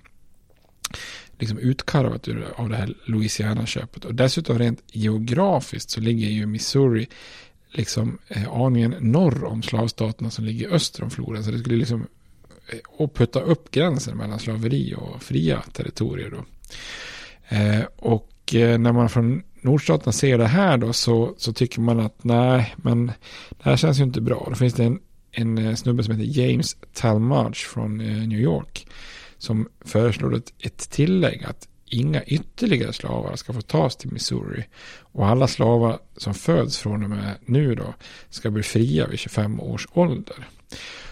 [1.38, 4.04] liksom utkarvat ur, av det här Louisiana-köpet.
[4.04, 7.08] Och dessutom rent geografiskt så ligger ju Missouri
[7.70, 11.44] liksom eh, aningen norr om slavstaterna som ligger öster om floden.
[11.44, 12.06] Så det skulle liksom
[12.68, 16.44] eh, och putta upp gränsen mellan slaveri och fria territorier då.
[17.56, 22.00] Eh, och eh, när man från nordstaterna ser det här då så, så tycker man
[22.00, 23.06] att nej, men
[23.50, 24.46] det här känns ju inte bra.
[24.48, 28.86] Då finns det en, en eh, snubbe som heter James Talmadge från eh, New York
[29.44, 34.64] som föreslår ett, ett tillägg att inga ytterligare slavar ska få tas till Missouri.
[35.00, 37.94] Och alla slavar som föds från och med nu då
[38.30, 40.48] ska bli fria vid 25 års ålder.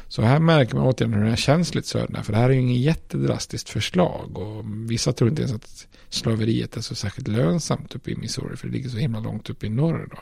[0.08, 2.22] Så här märker man återigen hur det är känsligt söderna.
[2.22, 4.38] För det här är ju inget jättedrastiskt förslag.
[4.38, 8.56] Och vissa tror inte ens att slaveriet är så särskilt lönsamt uppe i Missouri.
[8.56, 10.18] För det ligger så himla långt uppe i norr då.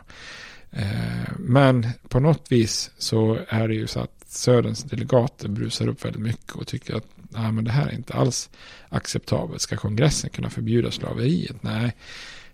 [0.79, 6.05] Eh, men på något vis så är det ju så att Söderns delegater brusar upp
[6.05, 8.51] väldigt mycket och tycker att nej, men det här är inte alls
[8.89, 9.63] acceptabelt.
[9.63, 11.63] Ska kongressen kunna förbjuda slaveriet?
[11.63, 11.97] Nej,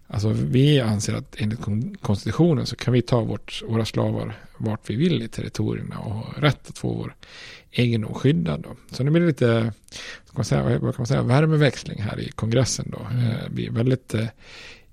[0.06, 1.60] alltså vi anser att enligt
[2.00, 6.34] konstitutionen så kan vi ta vårt, våra slavar vart vi vill i territorierna och ha
[6.36, 7.14] rätt att få vår
[7.70, 8.60] egendom skyddad.
[8.60, 8.76] Då.
[8.96, 9.72] Så det blir lite,
[10.24, 13.06] ska man säga, vad kan man säga, värmeväxling här i kongressen då.
[13.10, 13.24] Mm.
[13.44, 14.26] Det blir väldigt eh,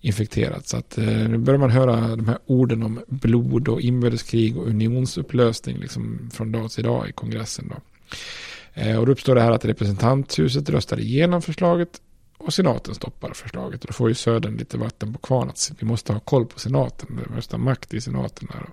[0.02, 0.67] infekterat.
[0.67, 4.67] Så att eh, nu börjar man höra de här orden om blod och inbördeskrig och
[4.67, 7.67] unionsupplösning liksom från dag till dag i kongressen.
[7.69, 7.76] Då.
[8.74, 12.02] Eh, och då uppstår det här att representanthuset röstar igenom förslaget
[12.38, 13.82] och senaten stoppar förslaget.
[13.82, 16.60] Och då får ju södern lite vatten på kvarn att vi måste ha koll på
[16.60, 17.22] senaten.
[17.24, 18.48] Det måste ha makt i senaten.
[18.54, 18.70] Här.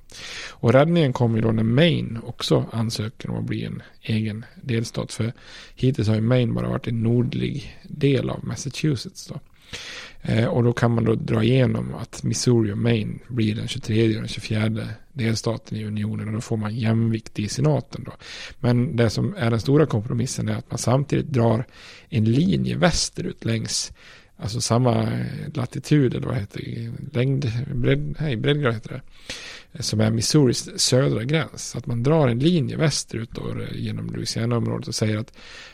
[0.50, 5.12] Och räddningen kommer ju då när Maine också ansöker om att bli en egen delstat.
[5.12, 5.32] För
[5.74, 9.26] hittills har ju Maine bara varit en nordlig del av Massachusetts.
[9.26, 9.40] Då.
[10.22, 14.08] Eh, och då kan man då dra igenom att Missouri och Maine blir den 23
[14.08, 18.12] och den 24 delstaten i unionen och då får man jämvikt i senaten då.
[18.60, 21.64] Men det som är den stora kompromissen är att man samtidigt drar
[22.08, 23.92] en linje västerut längs
[24.42, 25.08] Alltså samma
[25.54, 27.18] latitud, eller vad heter det?
[27.18, 29.00] Längd, bredd, nej, breddgrad heter det
[29.78, 31.70] som är Missouris södra gräns.
[31.70, 35.32] Så att man drar en linje västerut då, genom Louisiana-området och säger att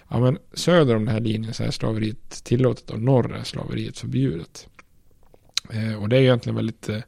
[0.09, 3.99] ja, men söder om den här linjen så är slaveriet tillåtet och norr är slaveriet
[3.99, 4.69] förbjudet.
[5.71, 7.01] Eh, och det är egentligen väldigt eh,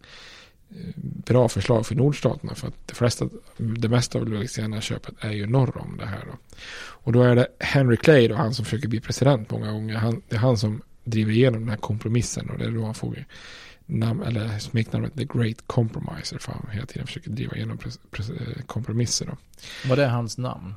[1.25, 5.79] bra förslag för nordstaterna för att det, flesta, det mesta av Louisiana-köpet är ju norr
[5.79, 6.25] om det här.
[6.27, 6.39] Då.
[6.79, 10.23] Och då är det Henry Clay, då, han som försöker bli president många gånger, han,
[10.29, 13.27] det är han som driver igenom den här kompromissen och det är då han får
[13.89, 17.79] namn, eller smeknamnet The Great Compromiser för han hela tiden försöker driva igenom
[18.67, 19.27] kompromisser.
[19.27, 19.37] Då.
[19.89, 20.75] Vad är hans namn?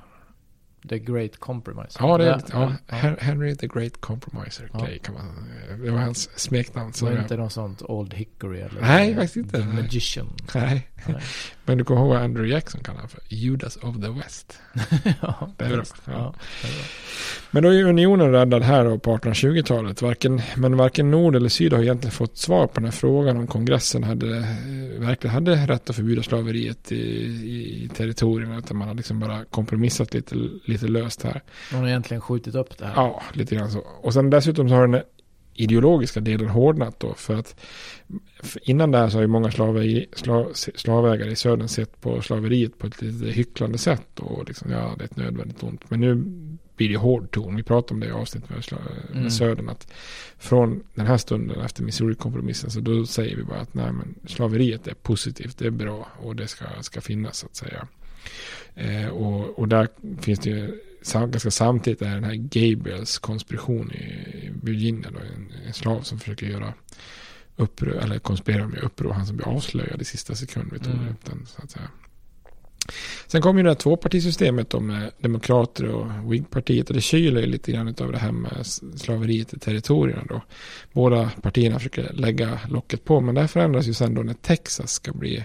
[0.90, 2.02] The Great Compromiser.
[2.02, 2.96] Ja, det är, ja, ja.
[3.20, 4.70] Henry the Great Compromiser.
[4.74, 4.88] Ja.
[5.04, 5.50] kan man,
[5.84, 6.92] det var hans smeknamn.
[7.00, 8.82] Det var inte något sånt Old Hickory eller?
[8.82, 9.60] Nej, faktiskt inte.
[9.66, 10.34] Magician.
[10.56, 10.88] Nej.
[11.06, 11.22] Nej.
[11.72, 14.60] Men du kommer ihåg vad Andrew Jackson kallade för Judas of the West.
[15.22, 15.86] ja, det är, det.
[16.06, 16.34] Ja.
[17.52, 20.02] Men då är unionen räddad här då på 1820-talet.
[20.02, 23.48] Varken, men varken nord eller syd har egentligen fått svar på den här frågan om
[23.48, 24.26] kongressen hade,
[24.98, 28.58] verkligen hade rätt att förbjuda slaveriet i, i, i territorierna.
[28.58, 31.42] Utan man har liksom bara kompromissat lite, lite löst här.
[31.72, 32.94] Man har egentligen skjutit upp det här.
[32.96, 33.80] Ja, lite grann så.
[33.80, 35.02] Och sen dessutom så har den
[35.62, 37.14] ideologiska delen hårdnat då.
[37.14, 37.56] För att
[38.62, 42.78] innan det här så har ju många slavägare, slav, slavägare i södern sett på slaveriet
[42.78, 44.20] på ett lite hycklande sätt.
[44.20, 45.90] Och liksom, ja, det är ett nödvändigt ont.
[45.90, 46.16] Men nu
[46.76, 47.56] blir det hård ton.
[47.56, 48.64] Vi pratade om det i avsnittet med,
[49.10, 49.30] med mm.
[49.30, 49.70] södern.
[49.70, 49.94] Att
[50.38, 54.88] från den här stunden efter Missouri-kompromissen så då säger vi bara att nej men slaveriet
[54.88, 57.88] är positivt, det är bra och det ska, ska finnas så att säga.
[58.76, 59.88] Eh, och, och där
[60.22, 60.82] finns det ju
[61.14, 65.12] ganska samtidigt är den här Gabriels konspiration i Virginia.
[65.12, 66.74] Då, en, en slav som försöker göra
[67.56, 69.14] uppror, eller konspirera med uppror.
[69.14, 70.84] Han som blir avslöjad i sista sekund.
[70.84, 71.16] Tog mm.
[71.26, 71.90] den, så att säga.
[73.28, 76.90] Sen kom ju det här tvåpartisystemet då med demokrater och Whig-partiet.
[76.90, 80.42] Och det kyler lite grann av det här med slaveriet i territorierna då.
[80.92, 83.22] Båda partierna försöker lägga locket på.
[83.22, 85.44] Men det här förändras ju sen då när Texas ska bli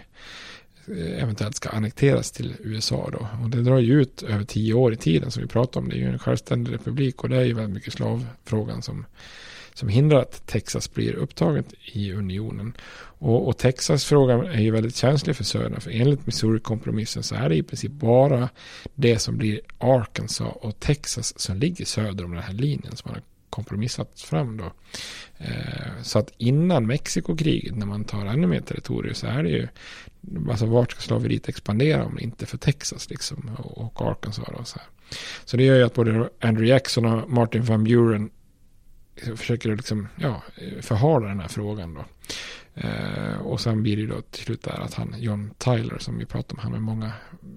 [0.88, 3.28] Eh, eventuellt ska annekteras till USA då.
[3.42, 5.88] Och det drar ju ut över tio år i tiden som vi pratar om.
[5.88, 9.06] Det är ju en självständig republik och det är ju väldigt mycket slavfrågan som,
[9.74, 12.72] som hindrar att Texas blir upptaget i unionen.
[13.18, 15.80] Och, och Texas-frågan är ju väldigt känslig för södern.
[15.80, 18.48] För enligt Missouri-kompromissen så är det i princip bara
[18.94, 23.14] det som blir Arkansas och Texas som ligger söder om den här linjen som man
[23.14, 23.22] har
[23.56, 24.72] kompromissats fram då.
[25.38, 29.68] Eh, så att innan Mexikokriget, när man tar ännu mer territorier, så är det ju,
[30.50, 34.78] alltså vart ska slaveriet expandera om det inte för Texas liksom, och Arkansas och så
[34.78, 34.88] här.
[35.44, 38.30] Så det gör ju att både Andrew Jackson och Martin Van Buren
[39.36, 40.42] försöker liksom, ja,
[40.80, 42.04] förhala den här frågan då.
[42.76, 46.26] Eh, och sen blir det då till slut där att han, John Tyler, som vi
[46.26, 47.12] pratade om, han med många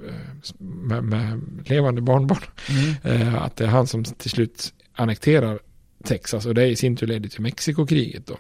[0.08, 3.22] eh, med, med, levande barnbarn, mm.
[3.22, 5.60] eh, att det är han som till slut annekterar
[6.04, 8.38] Texas och det i sin tur leder till Mexikokriget då.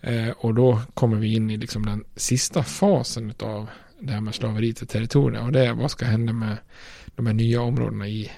[0.00, 3.68] Eh, och då kommer vi in i liksom den sista fasen av
[4.00, 6.56] det här med slaveriet i territorierna och det är vad ska hända med
[7.16, 8.30] de här nya områdena i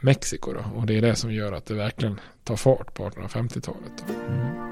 [0.00, 0.64] Mexiko då.
[0.74, 4.04] Och det är det som gör att det verkligen tar fart på 1850-talet.
[4.28, 4.66] Mm.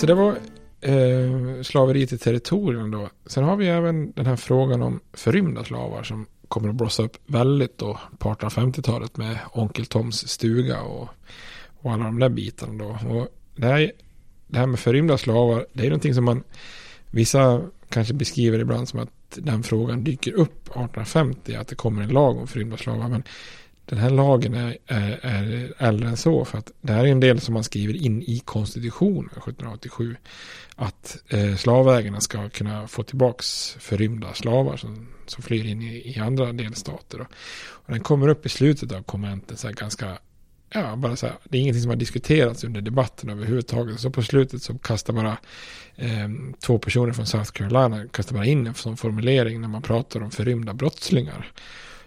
[0.00, 0.38] Så det var
[0.80, 3.08] eh, slaveriet i territorien då.
[3.26, 7.16] Sen har vi även den här frågan om förrymda slavar som kommer att blossa upp
[7.26, 11.08] väldigt då på 1850-talet med Onkel Toms stuga och,
[11.80, 13.08] och alla de där bitarna då.
[13.08, 13.92] Och det här,
[14.46, 16.42] det här med förrymda slavar, det är någonting som man,
[17.10, 22.08] vissa kanske beskriver ibland som att den frågan dyker upp 1850, att det kommer en
[22.08, 23.08] lag om förrymda slavar.
[23.08, 23.22] Men
[23.90, 26.44] den här lagen är, är, är äldre än så.
[26.44, 30.16] För att det här är en del som man skriver in i konstitutionen 1787.
[30.76, 36.18] Att eh, slavägarna ska kunna få tillbaks förrymda slavar som, som flyr in i, i
[36.18, 37.18] andra delstater.
[37.18, 37.24] Då.
[37.68, 40.18] Och den kommer upp i slutet av konventet så här ganska
[40.72, 44.00] Ja, bara så här, det är ingenting som har diskuterats under debatten överhuvudtaget.
[44.00, 45.38] Så på slutet så kastar bara
[45.96, 46.28] eh,
[46.60, 50.30] två personer från South Carolina kastar bara in en sån formulering när man pratar om
[50.30, 51.52] förrymda brottslingar.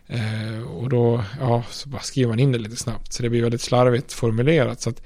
[0.08, 3.14] Eh, och då ja, så bara skriver man in det lite snabbt.
[3.14, 4.82] Så det blir väldigt slarvigt formulerat.
[4.82, 5.02] Så att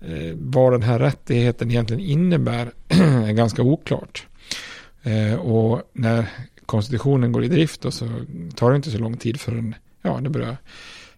[0.00, 4.26] eh, vad den här rättigheten egentligen innebär är ganska oklart.
[5.02, 6.26] Eh, och när
[6.66, 8.08] konstitutionen går i drift då, så
[8.54, 10.56] tar det inte så lång tid förrän ja, det börjar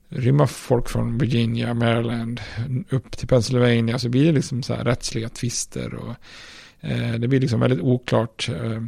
[0.08, 2.40] rymma folk från Virginia, Maryland
[2.90, 3.98] upp till Pennsylvania.
[3.98, 6.14] Så blir det liksom så här rättsliga tvister och
[6.80, 8.82] eh, det blir liksom väldigt oklart eh,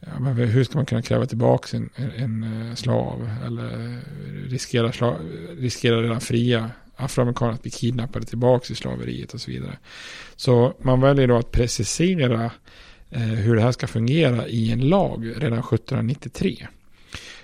[0.00, 4.00] Ja, men hur ska man kunna kräva tillbaka en, en en slav eller
[4.48, 5.16] riskera, slav,
[5.58, 9.78] riskera redan fria afroamerikaner att bli kidnappade tillbaka i slaveriet och så vidare.
[10.36, 12.50] Så man väljer då att precisera
[13.10, 16.66] eh, hur det här ska fungera i en lag redan 1793.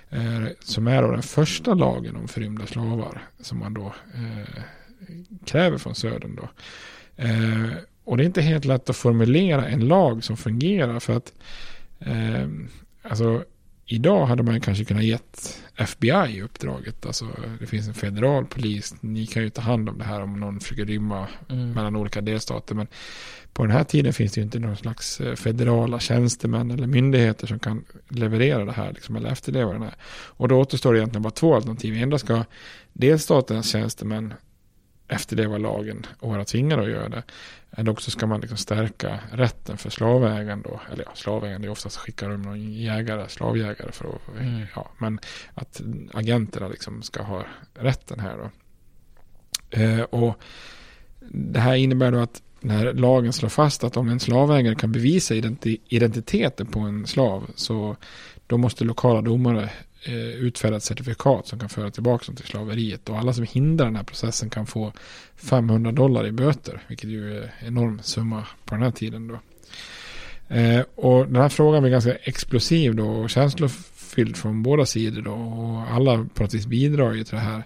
[0.09, 4.63] Eh, som är då den första lagen om förrymda slavar som man då eh,
[5.45, 6.49] kräver från södern då.
[7.15, 7.69] Eh,
[8.03, 11.33] och det är inte helt lätt att formulera en lag som fungerar för att
[11.99, 12.47] Eh,
[13.01, 13.43] alltså,
[13.85, 17.05] idag hade man kanske kunnat gett FBI uppdraget.
[17.05, 17.27] Alltså,
[17.59, 18.95] det finns en federal polis.
[19.01, 21.71] Ni kan ju ta hand om det här om någon försöker rymma mm.
[21.71, 22.75] mellan olika delstater.
[22.75, 22.87] Men
[23.53, 27.47] på den här tiden finns det ju inte någon slags eh, federala tjänstemän eller myndigheter
[27.47, 29.95] som kan leverera det här liksom, eller efterleva det här.
[30.09, 31.97] Och då återstår det egentligen bara två alternativ.
[31.97, 32.43] Ändå ska
[32.93, 34.33] delstatens tjänstemän
[35.07, 37.23] efterleva lagen och vara tvingade att göra det.
[37.71, 40.81] Eller också ska man liksom stärka rätten för slavägaren då.
[40.91, 44.65] Eller ja, slavägaren är oftast skickar de någon jägare, slavjägare för att, mm.
[44.75, 45.19] ja, men
[45.53, 45.81] att
[46.13, 48.49] agenterna liksom ska ha rätten här då.
[49.79, 50.41] Eh, och
[51.29, 55.35] det här innebär då att när lagen slår fast att om en slavägare kan bevisa
[55.35, 57.97] identi identiteten på en slav så
[58.47, 59.69] då måste lokala domare eh,
[60.03, 63.09] Eh, utfärda ett certifikat som kan föra tillbaka dem till slaveriet.
[63.09, 64.93] Och alla som hindrar den här processen kan få
[65.35, 69.39] 500 dollar i böter, vilket ju är en enorm summa på den här tiden då.
[70.55, 75.33] Eh, och den här frågan blir ganska explosiv då och känslofylld från båda sidor då.
[75.33, 77.63] Och alla på något vis bidrar ju till det här.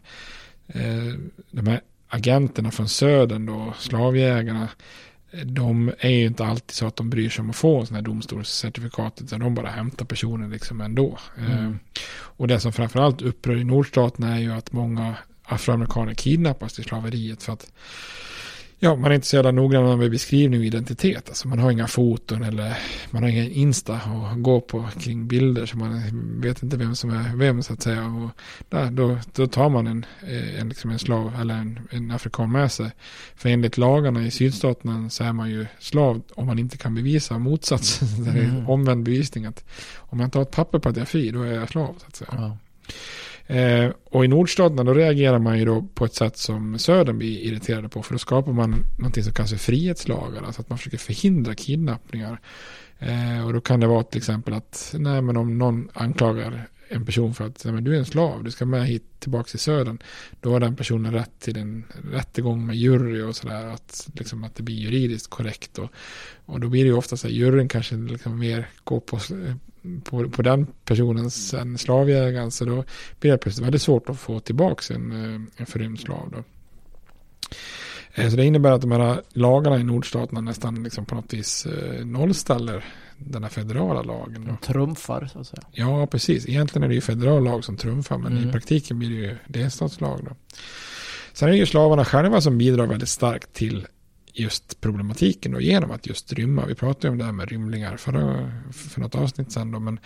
[0.67, 1.13] Eh,
[1.52, 4.67] de här agenterna från södern då, slavjägarna,
[5.46, 7.96] de är ju inte alltid så att de bryr sig om att få en sån
[7.96, 11.17] här domstolscertifikat utan de bara hämtar personen liksom ändå.
[11.38, 11.52] Mm.
[11.52, 11.74] Eh,
[12.13, 17.44] och det som framförallt upprör i nordstaterna är ju att många afroamerikaner kidnappas till slaveriet
[17.44, 17.72] för att
[18.84, 21.30] Ja, man är inte så jävla noggrann med beskrivning och identitet.
[21.30, 22.78] Alltså man har inga foton eller
[23.12, 26.02] man har ingen Insta att gå på kring bilder så man
[26.41, 28.06] vet inte vem som är vem så att säga.
[28.06, 28.30] Och
[28.70, 30.06] där, då, då tar man en,
[30.60, 32.91] en, liksom en slav eller en, en afrikan med sig.
[33.36, 37.39] För enligt lagarna i sydstaterna så är man ju slav om man inte kan bevisa
[37.39, 38.08] motsatsen.
[38.08, 38.34] Mm.
[38.34, 39.63] Det är omvänd bevisning att
[39.98, 41.96] om jag inte har ett papper på att jag är fri då är jag slav
[42.00, 42.29] så att säga.
[42.32, 42.58] Ja.
[43.52, 47.39] Eh, och i nordstaterna då reagerar man ju då på ett sätt som södern blir
[47.39, 48.04] irriterade på.
[48.04, 50.43] För då skapar man någonting som kallas för frihetslagar.
[50.43, 52.39] Alltså att man försöker förhindra kidnappningar.
[52.99, 57.06] Eh, och då kan det vara till exempel att nej men om någon anklagar en
[57.06, 59.98] person för att men du är en slav, du ska med hit tillbaka till södern.
[60.42, 63.65] Då har den personen rätt till en rättegång med jury och sådär.
[63.65, 65.79] Att, liksom, att det blir juridiskt korrekt.
[65.79, 65.89] Och,
[66.46, 69.19] och då blir det ju ofta så att juryn kanske liksom mer går på,
[70.04, 72.52] på, på den personens än slavjägaren.
[72.52, 72.83] Så då
[73.19, 76.31] blir det plötsligt väldigt svårt att få tillbaka en, eh, en förrymd slav.
[76.31, 76.44] Då.
[78.13, 81.65] Eh, så det innebär att de här lagarna i nordstaterna nästan liksom på något vis
[81.65, 82.85] eh, nollställer
[83.26, 84.46] den här federala lagen.
[84.46, 85.63] De trumfar så att säga.
[85.72, 86.50] Ja, precis.
[86.50, 88.50] Egentligen är det ju federal lag som trumfar, men mm.
[88.50, 90.19] i praktiken blir det ju delstatslag.
[90.30, 90.36] Då.
[91.34, 93.88] Sen är det ju slavarna själva som bidrar väldigt starkt till
[94.34, 96.65] just problematiken och genom att just rymma.
[96.65, 98.12] Vi pratade om det här med rymlingar för,
[98.72, 100.00] för något avsnitt sen då, men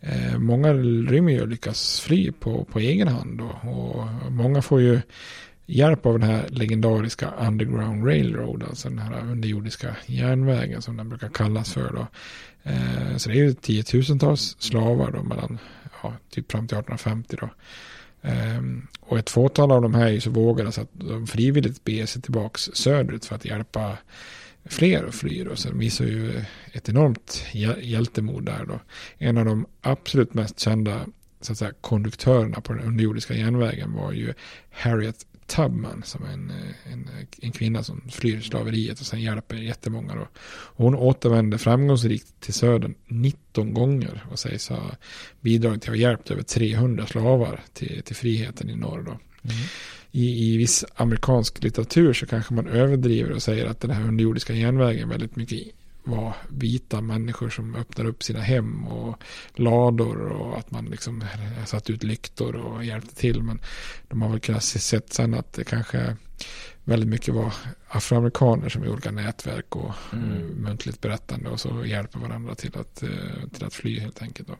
[0.00, 4.80] eh, många rymmer ju och lyckas fly på, på egen hand då, och många får
[4.80, 5.00] ju
[5.66, 11.28] hjälp av den här legendariska Underground Railroad, alltså den här underjordiska järnvägen som den brukar
[11.28, 11.92] kallas för.
[11.92, 12.06] Då.
[12.62, 15.58] Eh, så det är ju tiotusentals slavar då mellan,
[16.02, 17.50] ja, typ fram till 1850 då.
[18.28, 18.62] Eh,
[19.00, 22.06] och ett fåtal av de här är ju så vågade så att de frivilligt beger
[22.06, 23.98] sig tillbaka söderut för att hjälpa
[24.64, 25.44] fler att fly.
[25.44, 25.56] Då.
[25.56, 27.44] Så de visar ju ett enormt
[27.80, 28.80] hjältemod där då.
[29.18, 31.06] En av de absolut mest kända
[31.44, 34.34] så att säga, konduktörerna på den underjordiska järnvägen var ju
[34.70, 36.52] Harriet Tubman som är en,
[36.92, 37.10] en,
[37.42, 40.14] en kvinna som flyr slaveriet och sen hjälper jättemånga.
[40.14, 40.28] Då.
[40.76, 44.90] hon återvände framgångsrikt till södern 19 gånger och sägs ha
[45.40, 49.02] bidragit till att ha hjälpt över 300 slavar till, till friheten i norr.
[49.02, 49.10] Då.
[49.10, 49.56] Mm.
[50.10, 54.52] I, I viss amerikansk litteratur så kanske man överdriver och säger att den här underjordiska
[54.52, 55.58] järnvägen väldigt mycket
[56.04, 59.22] var vita människor som öppnar upp sina hem och
[59.54, 61.24] lador och att man liksom
[61.66, 63.42] satt ut lyktor och hjälpte till.
[63.42, 63.60] Men
[64.08, 66.16] de har väl kunnat se sen att det kanske
[66.84, 67.54] väldigt mycket var
[67.88, 70.46] afroamerikaner som i olika nätverk och mm.
[70.46, 74.48] muntligt berättande och så hjälper varandra till att, eh, till att fly helt enkelt.
[74.48, 74.54] Då.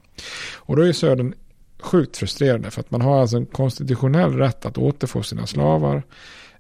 [0.55, 1.35] Och då är södern
[1.81, 6.03] sjukt frustrerande för att man har alltså en konstitutionell rätt att återfå sina slavar.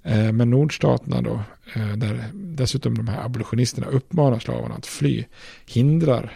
[0.02, 1.42] Eh, men nordstaterna då,
[1.74, 5.24] eh, där dessutom de här abolitionisterna uppmanar slavarna att fly,
[5.66, 6.32] hindrar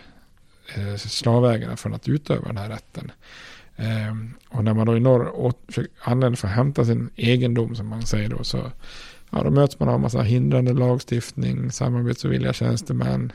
[0.75, 3.13] eh, slavägarna från att utöva den här rätten.
[3.77, 5.53] Ehm, och när man då i norr
[6.01, 8.73] anländer för att hämta sin egendom som man säger då så
[9.31, 13.33] ja, då möts man av en massa hindrande lagstiftning, samarbetsovilliga tjänstemän,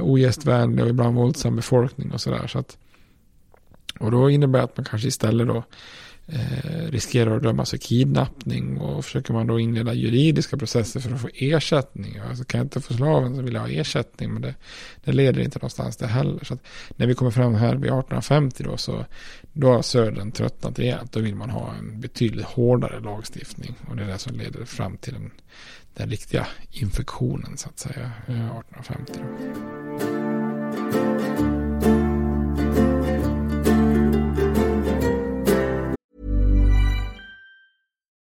[0.00, 2.46] ogästvänlig och ibland våldsam befolkning och sådär.
[2.46, 2.64] Så
[4.00, 5.64] och då innebär det att man kanske istället då
[6.28, 11.20] eh, riskerar att dömas för kidnappning och försöker man då inleda juridiska processer för att
[11.20, 12.18] få ersättning.
[12.18, 14.54] Alltså kan jag inte få slaven så vill jag ha ersättning men det,
[15.04, 16.44] det leder inte någonstans det heller.
[16.44, 16.58] Så
[16.96, 19.04] när vi kommer fram här vid 1850 då så
[19.52, 21.12] då har södern tröttnat rejält.
[21.12, 24.96] Då vill man ha en betydligt hårdare lagstiftning och det är det som leder fram
[24.96, 25.30] till den,
[25.94, 29.12] den riktiga infektionen så att säga eh, 1850.
[31.40, 31.55] Då.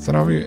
[0.00, 0.46] Sen har vi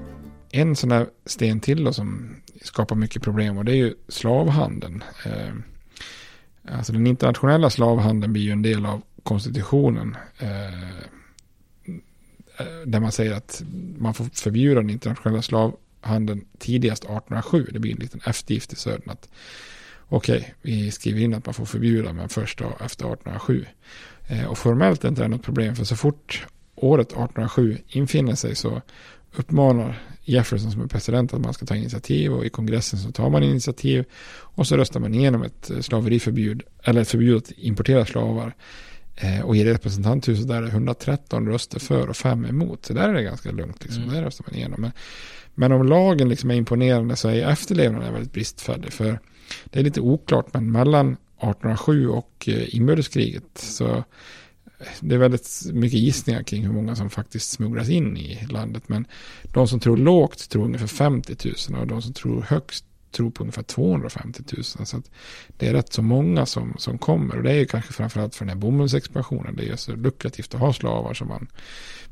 [0.52, 5.04] en sån här sten till då som skapar mycket problem och det är ju slavhandeln.
[5.26, 5.54] Eh,
[6.78, 10.18] alltså den internationella slavhandeln blir ju en del av konstitutionen.
[10.38, 10.90] Eh,
[12.58, 13.64] eh, där man säger att
[13.98, 17.70] man får förbjuda den internationella slavhandeln tidigast 1807.
[17.72, 19.10] Det blir en liten eftergift i södern.
[19.10, 19.30] att
[20.12, 23.66] Okej, okay, vi skriver in att man får förbjuda men först då efter 1807.
[24.30, 28.56] Eh, och formellt är inte det något problem för så fort året 1807 infinner sig
[28.56, 28.82] så
[29.36, 33.30] uppmanar Jefferson som är president att man ska ta initiativ och i kongressen så tar
[33.30, 38.06] man initiativ och så röstar man igenom ett eh, slaveriförbud eller ett förbud att importera
[38.06, 38.54] slavar
[39.22, 42.86] Eh, och i representanthuset där är det 113 röster för och 5 emot.
[42.86, 43.84] Så där är det ganska lugnt.
[43.84, 44.04] Liksom.
[44.04, 44.16] Mm.
[44.16, 44.82] Där röstar man igenom.
[44.82, 44.92] Men,
[45.56, 48.94] men om lagen liksom är imponerande så är efterlevnaden väldigt bristfällig.
[48.94, 49.20] För
[49.66, 54.04] det är lite oklart, men mellan 1807 och eh, inbördeskriget så
[55.00, 58.84] det är väldigt mycket gissningar kring hur många som faktiskt smugglas in i landet.
[58.90, 59.08] Men
[59.44, 61.36] de som tror lågt tror ungefär 50
[61.70, 64.64] 000 och de som tror högst tror på ungefär 250 000.
[64.64, 65.02] Så
[65.58, 67.38] det är rätt så många som, som kommer.
[67.38, 69.56] Och det är ju kanske framförallt för den här bomullsexpansionen.
[69.56, 71.48] Det är så lukrativt att ha slavar så man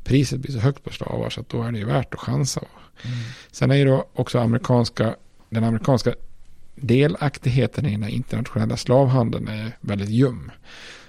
[0.04, 2.60] priset blir så högt på slavar så att då är det ju värt att chansa.
[3.02, 3.16] Mm.
[3.50, 5.16] Sen är ju då också amerikanska,
[5.50, 6.14] den amerikanska
[6.82, 10.50] delaktigheten i den internationella slavhandeln är väldigt ljum.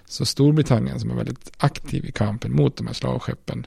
[0.06, 3.66] Så Storbritannien som är väldigt aktiv i kampen mot de här slavskeppen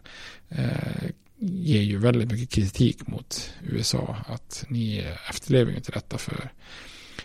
[0.49, 4.17] eh, ger ju väldigt mycket kritik mot USA.
[4.27, 6.51] Att ni efterlever inte detta för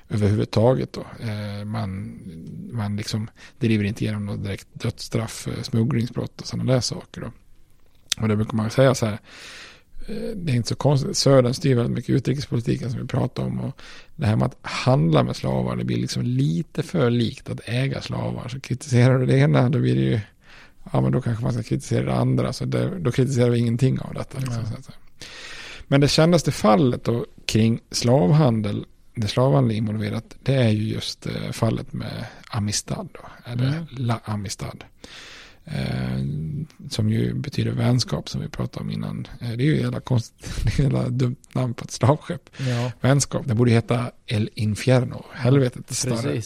[0.09, 0.93] överhuvudtaget.
[0.93, 1.05] Då.
[1.19, 2.19] Eh, man,
[2.71, 7.21] man liksom driver inte igenom något direkt dödsstraff smugglingsbrott och sådana där saker.
[7.21, 7.31] Då.
[8.21, 9.19] Och det brukar man säga så här.
[10.07, 11.17] Eh, det är inte så konstigt.
[11.17, 13.59] Södern styr väldigt mycket utrikespolitiken som vi pratar om.
[13.59, 13.81] Och
[14.15, 18.01] det här med att handla med slavar, det blir liksom lite för likt att äga
[18.01, 18.47] slavar.
[18.47, 20.19] Så kritiserar du det ena, då blir det ju,
[20.91, 22.53] ja men då kanske man ska kritisera det andra.
[22.53, 24.39] Så det, då kritiserar vi ingenting av detta.
[24.39, 24.91] Liksom, så
[25.87, 28.85] men det kändaste fallet då kring slavhandel,
[29.15, 33.07] där slavhandel är involverat, det är ju just eh, fallet med Amistad.
[33.13, 33.85] Då, eller mm.
[33.89, 34.77] La Amistad.
[35.71, 36.23] Eh,
[36.89, 39.27] som ju betyder vänskap som vi pratade om innan.
[39.41, 42.49] Eh, det är ju det är jävla dumt namn på ett slavskepp.
[42.57, 42.91] Ja.
[43.01, 46.41] Vänskap, det borde heta El Infierno, helvetet större.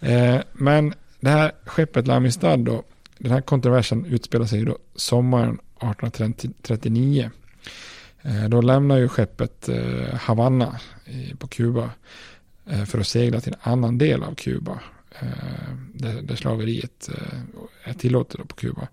[0.00, 2.82] eh, men det här skeppet La Amistad då,
[3.18, 7.30] den här kontroversen utspelar sig då sommaren 1839.
[8.22, 10.80] Eh, då lämnar ju skeppet eh, Havanna
[11.38, 11.90] på Kuba
[12.70, 14.80] eh, för att segla till en annan del av Kuba
[15.20, 18.88] Eh, där, där slaveriet eh, är tillåtet på Kuba.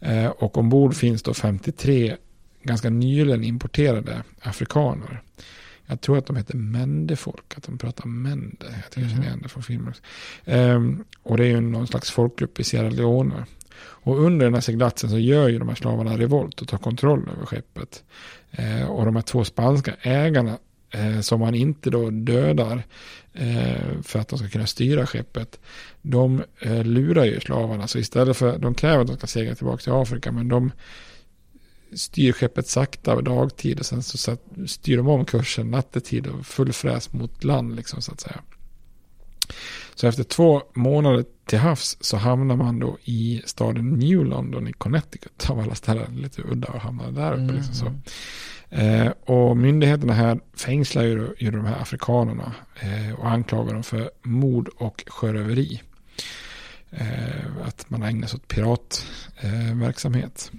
[0.00, 2.16] Eh, och ombord finns då 53
[2.62, 5.22] ganska nyligen importerade afrikaner.
[5.86, 8.56] Jag tror att de heter Mendefolk, att de pratar Mende.
[8.60, 9.94] Jag tycker jag känner igen det från filmen.
[10.44, 13.44] Um, och det är ju någon slags folkgrupp i Sierra Leone.
[13.80, 17.28] Och under den här seglatsen så gör ju de här slavarna revolt och tar kontroll
[17.36, 18.04] över skeppet.
[18.58, 20.58] Uh, och de här två spanska ägarna
[20.90, 22.82] eh, som man inte då dödar
[23.32, 25.60] Eh, för att de ska kunna styra skeppet.
[26.02, 29.82] De eh, lurar ju slavarna, så istället för, de kräver att de ska segla tillbaka
[29.82, 30.72] till Afrika, men de
[31.92, 34.36] styr skeppet sakta dagtid och sen så
[34.66, 38.40] styr de om kursen nattetid och full fräs mot land liksom så att säga.
[39.94, 44.72] Så efter två månader till havs så hamnar man då i staden New London i
[44.72, 46.16] Connecticut av alla ställen.
[46.16, 47.42] Lite udda att hamna där uppe.
[47.42, 47.54] Mm.
[47.54, 47.92] Liksom så.
[48.70, 54.10] Eh, och myndigheterna här fängslar ju, ju de här afrikanerna eh, och anklagar dem för
[54.22, 55.82] mord och sjöröveri.
[56.90, 60.52] Eh, att man ägnar sig åt piratverksamhet.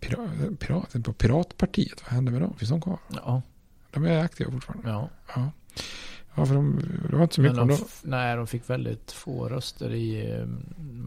[0.00, 2.54] Pirat, pirat, på Piratpartiet, vad hände med dem?
[2.58, 2.98] Finns de kvar?
[3.08, 3.42] Ja.
[3.90, 4.88] De är aktiva fortfarande?
[4.88, 5.10] Ja.
[5.34, 5.50] ja.
[6.34, 6.80] Ja, för de,
[7.10, 10.46] det var inte så mycket de, om Nej, de fick väldigt få röster i eh,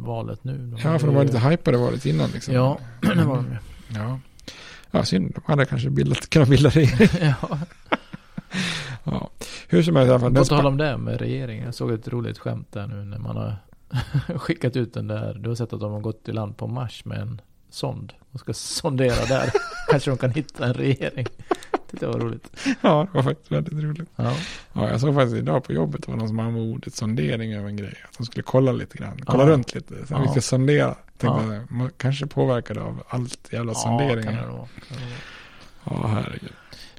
[0.05, 0.57] valet nu.
[0.57, 2.53] De ja, för de var lite hypade valet innan liksom.
[2.53, 3.57] Ja, det var de ju.
[3.99, 4.19] Ja.
[4.91, 5.33] Ja, synd.
[5.35, 7.09] De hade kanske bildat, kunnat bilda regering.
[7.41, 7.59] ja.
[9.03, 9.29] ja.
[9.67, 10.35] Hur som helst i alla fall.
[10.35, 11.65] På tal om det med regeringen.
[11.65, 13.55] Jag såg ett roligt skämt där nu när man har
[14.37, 15.33] skickat ut den där.
[15.33, 18.13] Du har sett att de har gått i land på Mars med en sond.
[18.31, 19.51] De ska sondera där.
[19.89, 21.27] kanske de kan hitta en regering.
[21.87, 22.51] Tyckte det var roligt.
[22.81, 24.09] Ja, det var faktiskt väldigt roligt.
[24.15, 24.33] Ja.
[24.73, 27.67] ja jag såg faktiskt idag på jobbet, det var någon som använde ordet sondering över
[27.67, 28.03] en grej.
[28.09, 29.49] Att de skulle kolla lite grann, kolla ja.
[29.49, 30.07] runt lite.
[30.07, 30.21] Så ja.
[30.21, 30.95] vi ska sondera.
[31.17, 31.75] Tänkte ja.
[31.75, 34.31] man kanske påverkade av allt jävla ja, sonderingar.
[34.31, 34.67] Kan det vara.
[35.83, 36.53] Ja, herregud.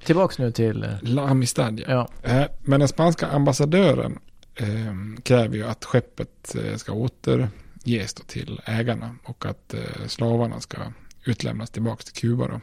[0.04, 0.84] Tillbaks nu till...
[0.84, 2.08] Eh, La Amistad, ja.
[2.22, 4.18] Eh, men den spanska ambassadören
[4.54, 10.76] eh, kräver ju att skeppet eh, ska återges till ägarna och att eh, slavarna ska
[11.24, 12.48] utlämnas tillbaka till Kuba.
[12.48, 12.60] Då.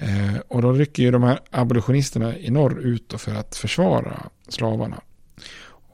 [0.00, 5.00] Eh, och då rycker ju de här abolitionisterna i norr ut för att försvara slavarna.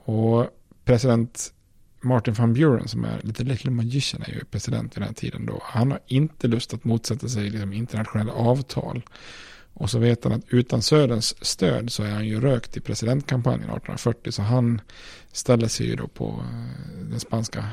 [0.05, 0.47] Och
[0.85, 1.53] president
[2.01, 5.47] Martin van Buren som är lite Little Magician är ju president vid den här tiden
[5.47, 5.61] då.
[5.63, 9.03] Han har inte lust att motsätta sig liksom internationella avtal.
[9.73, 13.71] Och så vet han att utan Söderns stöd så är han ju rökt i presidentkampanjen
[13.71, 14.33] 1840.
[14.33, 14.81] Så han
[15.33, 17.65] ställer sig ju då på eh, den spanska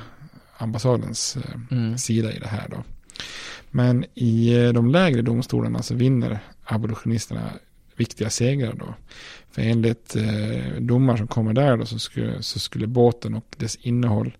[0.57, 1.97] ambassadens eh, mm.
[1.97, 2.83] sida i det här då.
[3.71, 7.49] Men i eh, de lägre domstolarna så vinner abolitionisterna
[7.95, 8.95] viktiga segrar då.
[9.51, 13.75] För enligt eh, domar som kommer där då så skulle, så skulle båten och dess
[13.75, 14.37] innehåll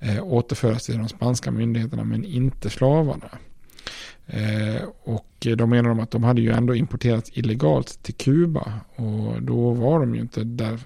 [0.00, 3.30] eh, återföras till de spanska myndigheterna men inte slavarna.
[4.26, 9.42] Eh, och då menar de att de hade ju ändå importerats illegalt till Kuba och
[9.42, 10.78] då var de ju inte där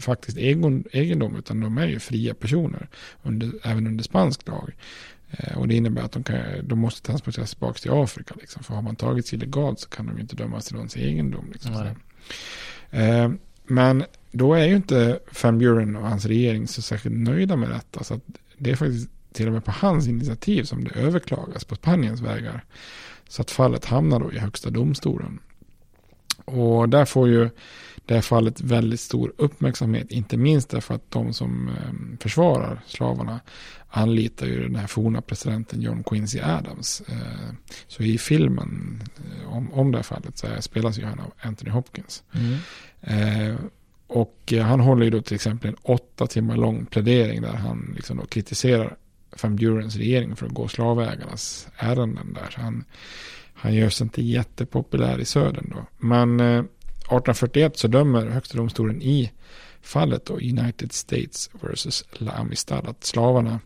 [0.00, 2.88] faktiskt egendom utan de är ju fria personer
[3.22, 4.72] under, även under spansk lag.
[5.38, 8.34] Eh, och det innebär att de, kan, de måste transporteras tillbaka till Afrika.
[8.40, 8.62] Liksom.
[8.62, 11.50] För har man tagits illegalt så kan de inte dömas till någons egendom.
[11.52, 11.94] Liksom.
[12.90, 13.30] Eh,
[13.66, 18.04] men då är ju inte Van Buren och hans regering så särskilt nöjda med detta.
[18.04, 18.22] Så att
[18.58, 22.64] det är faktiskt till och med på hans initiativ som det överklagas på Spaniens vägar.
[23.28, 25.38] Så att fallet hamnar då i högsta domstolen.
[26.44, 27.50] Och där får ju
[28.06, 30.10] det här fallet väldigt stor uppmärksamhet.
[30.10, 33.40] Inte minst därför att de som eh, försvarar slavarna
[33.96, 37.02] anlitar ju den här forna presidenten John Quincy Adams.
[37.08, 37.54] Eh,
[37.88, 41.70] så i filmen eh, om, om det här fallet så spelas ju han av Anthony
[41.70, 42.22] Hopkins.
[42.32, 42.58] Mm.
[44.06, 48.16] Och han håller ju då till exempel en åtta timmar lång plädering där han liksom
[48.16, 48.96] då kritiserar
[49.42, 52.54] Van Burens regering för att gå slavägarnas ärenden där.
[52.56, 52.84] Han,
[53.54, 55.86] han gör sig inte jättepopulär i södern då.
[55.98, 59.32] Men 1841 så dömer högsta domstolen i
[59.82, 63.60] fallet då United States versus La Amistad att slavarna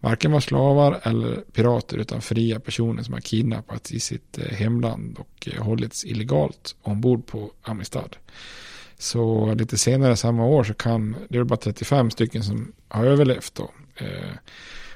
[0.00, 5.18] varken var slavar eller pirater utan fria personer som har kidnappats i sitt eh, hemland
[5.18, 8.08] och eh, hållits illegalt ombord på Amistad.
[8.98, 13.54] Så lite senare samma år så kan, det är bara 35 stycken som har överlevt
[13.54, 14.34] då, eh,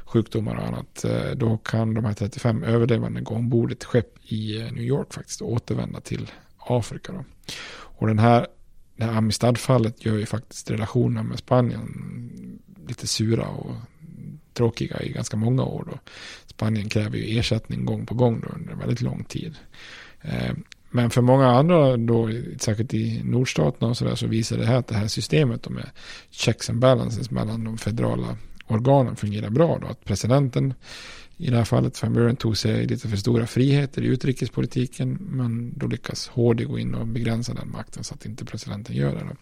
[0.04, 1.04] sjukdomar och annat.
[1.04, 5.40] Eh, då kan de här 35 överlevande gå ombord ett skepp i New York faktiskt
[5.40, 7.12] och återvända till Afrika.
[7.12, 7.24] Då.
[7.76, 8.46] Och den här,
[8.96, 13.74] det här Amistad-fallet gör ju faktiskt relationerna med Spanien lite sura och
[14.54, 15.84] tråkiga i ganska många år.
[15.90, 15.98] Då.
[16.46, 19.54] Spanien kräver ju ersättning gång på gång då under väldigt lång tid.
[20.22, 20.52] Eh,
[20.90, 24.86] men för många andra då, särskilt i nordstaterna och sådär, så visar det här att
[24.86, 25.90] det här systemet med
[26.30, 28.36] checks and balances mellan de federala
[28.66, 29.78] organen fungerar bra.
[29.82, 29.86] Då.
[29.86, 30.74] Att presidenten
[31.36, 35.18] i det här fallet Van Buren tog sig lite för stora friheter i utrikespolitiken.
[35.20, 39.14] Men då lyckas HD gå in och begränsa den makten så att inte presidenten gör
[39.14, 39.36] det.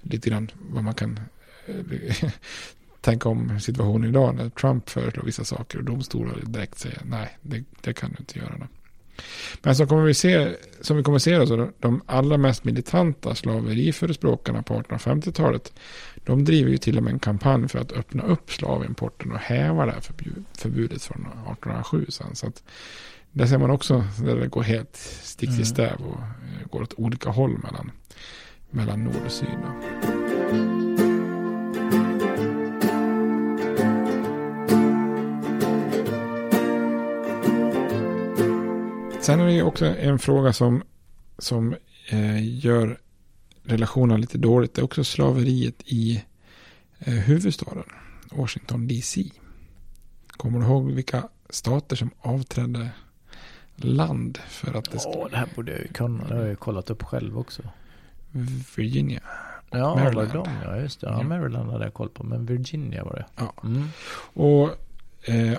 [0.00, 1.20] Lite grann vad man kan
[1.66, 2.30] eh,
[3.00, 7.64] tänka om situationen idag när Trump föreslår vissa saker och domstolar direkt säger nej, det,
[7.80, 8.54] det kan du inte göra.
[8.58, 8.66] Då.
[9.62, 13.34] Men som, kommer vi se, som vi kommer se, då, så de allra mest militanta
[13.34, 15.72] slaveriförespråkarna på 1850-talet
[16.24, 19.86] de driver ju till och med en kampanj för att öppna upp slavimporten och häva
[19.86, 20.00] det här
[20.52, 22.36] förbudet från 1807 sen.
[22.36, 22.62] Så att
[23.32, 25.64] där ser man också där det går helt stick i mm.
[25.64, 27.90] stäv och eh, går åt olika håll mellan,
[28.70, 29.48] mellan nord och syd.
[39.30, 40.82] Sen är det ju också en fråga som,
[41.38, 41.76] som
[42.08, 42.98] eh, gör
[43.62, 44.74] relationerna lite dåligt.
[44.74, 46.24] Det är också slaveriet i
[46.98, 47.84] eh, huvudstaden,
[48.30, 49.24] Washington DC.
[50.28, 52.90] Kommer du ihåg vilka stater som avträdde
[53.76, 55.18] land för att det skulle...
[55.18, 56.24] Ja, det här borde jag ju kunna.
[56.28, 57.62] Det har jag ju kollat upp själv också.
[58.76, 59.20] Virginia.
[59.70, 60.28] Ja, Maryland.
[60.28, 61.06] Var de, ja, just det.
[61.06, 63.26] Ja, Maryland hade jag koll på, men Virginia var det.
[63.36, 63.54] Ja.
[63.64, 63.88] Mm.
[64.32, 64.70] Och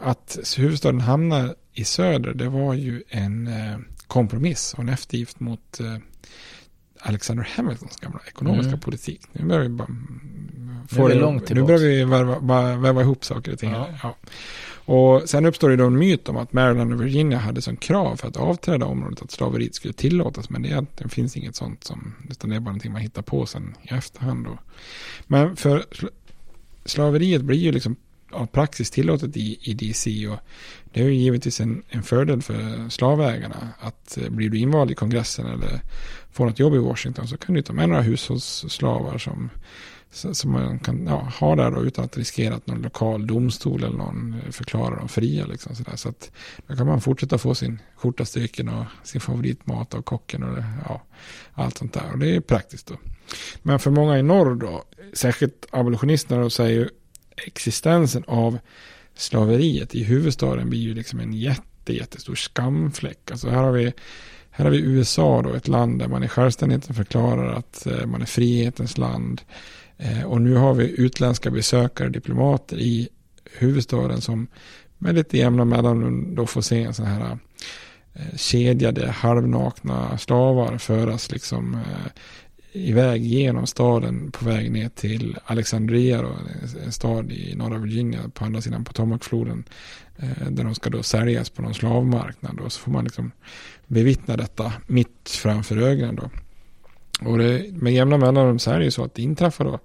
[0.02, 5.80] att huvudstaden hamnar i söder, det var ju en eh, kompromiss och en eftergift mot
[5.80, 5.98] eh,
[7.00, 8.80] Alexander Hamiltons gamla ekonomiska mm.
[8.80, 9.22] politik.
[9.32, 9.88] Nu börjar vi bara...
[10.90, 13.72] Få det, långt nu börjar vi väva, väva ihop saker och ting.
[13.72, 13.88] Ja.
[14.04, 14.16] Ja.
[14.86, 18.16] Och sen uppstår det då en myt om att Maryland och Virginia hade som krav
[18.16, 20.50] för att avträda området att slaveriet skulle tillåtas.
[20.50, 23.46] Men det, det finns inget sånt som, utan det är bara någonting man hittar på
[23.46, 24.60] sen i efterhand då.
[25.28, 25.86] Men för
[26.86, 27.96] slaveriet blir ju liksom
[28.32, 30.40] av praxis tillåtet i, i DC och
[30.94, 34.96] det är ju givetvis en, en fördel för slavägarna att eh, blir du invald i
[34.96, 35.82] kongressen eller
[36.32, 39.50] får något jobb i Washington så kan du ta med några hushållsslavar som,
[40.12, 43.98] som man kan ja, ha där då, utan att riskera att någon lokal domstol eller
[43.98, 45.46] någon eh, förklarar dem fria.
[45.46, 46.32] Liksom, så, så att
[46.68, 50.58] då kan man fortsätta få sin skjorta stycken och sin favoritmat av kocken och
[50.88, 51.02] ja,
[51.54, 52.12] allt sånt där.
[52.12, 52.96] Och det är praktiskt då.
[53.62, 56.90] Men för många i norr då, särskilt abolitionisterna, då, så är ju
[57.38, 58.58] existensen av
[59.16, 63.32] slaveriet i huvudstaden blir ju liksom en jätte, jättestor skamfläck.
[63.32, 63.94] Alltså här har vi
[64.52, 68.22] här har vi USA då, ett land där man i självständigheten förklarar att eh, man
[68.22, 69.42] är frihetens land.
[69.98, 73.10] Eh, och nu har vi utländska besökare, diplomater i
[73.52, 74.48] huvudstaden som
[74.98, 77.38] med lite jämna mellanrum då får se en sån här
[78.14, 81.80] eh, kedjade halvnakna slavar föras liksom
[82.72, 86.38] iväg genom staden på väg ner till Alexandria, då,
[86.86, 89.64] en stad i norra Virginia på andra sidan Potomacfloden.
[90.18, 92.60] Eh, där de ska då säljas på någon slavmarknad.
[92.60, 93.32] Och så får man liksom
[93.88, 96.16] bevittna detta mitt framför ögonen.
[96.16, 96.30] Då.
[97.30, 99.80] Och det, med jämna mellanrum så är det ju så att det inträffar då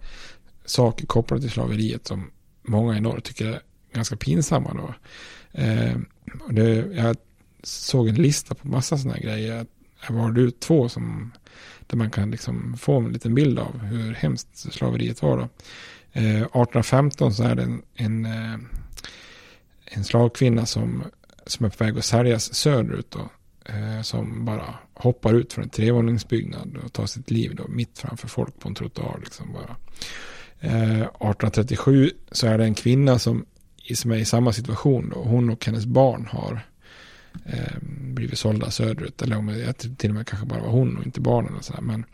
[0.64, 2.30] saker kopplade till slaveriet som
[2.62, 3.60] många i norr tycker är
[3.94, 4.74] ganska pinsamma.
[4.74, 4.94] Då.
[5.60, 5.96] Eh,
[6.40, 7.16] och det, jag
[7.62, 9.66] såg en lista på massa sådana här grejer.
[10.08, 11.32] Jag valde ut två som
[11.86, 15.36] där man kan liksom få en liten bild av hur hemskt slaveriet var.
[15.36, 15.48] Då.
[16.12, 18.58] Eh, 1815 så är det en, en, eh,
[19.84, 21.04] en slavkvinna som,
[21.46, 23.10] som är på väg att säljas söderut.
[23.10, 23.28] Då.
[23.72, 28.28] eh, som bara hoppar ut från en trevåningsbyggnad och tar sitt liv då, mitt framför
[28.28, 29.18] folk på en trottoar.
[29.20, 29.76] Liksom bara.
[30.60, 33.46] Eh, 1837 så är det en kvinna som,
[33.94, 35.12] som är i samma situation.
[35.14, 35.22] Då.
[35.22, 36.60] Hon och hennes barn har
[37.44, 39.22] eh, blivit sålda söderut.
[39.22, 41.54] Eller om det till och med kanske bara var hon och inte barnen.
[41.54, 41.80] Och så där.
[41.80, 42.04] Men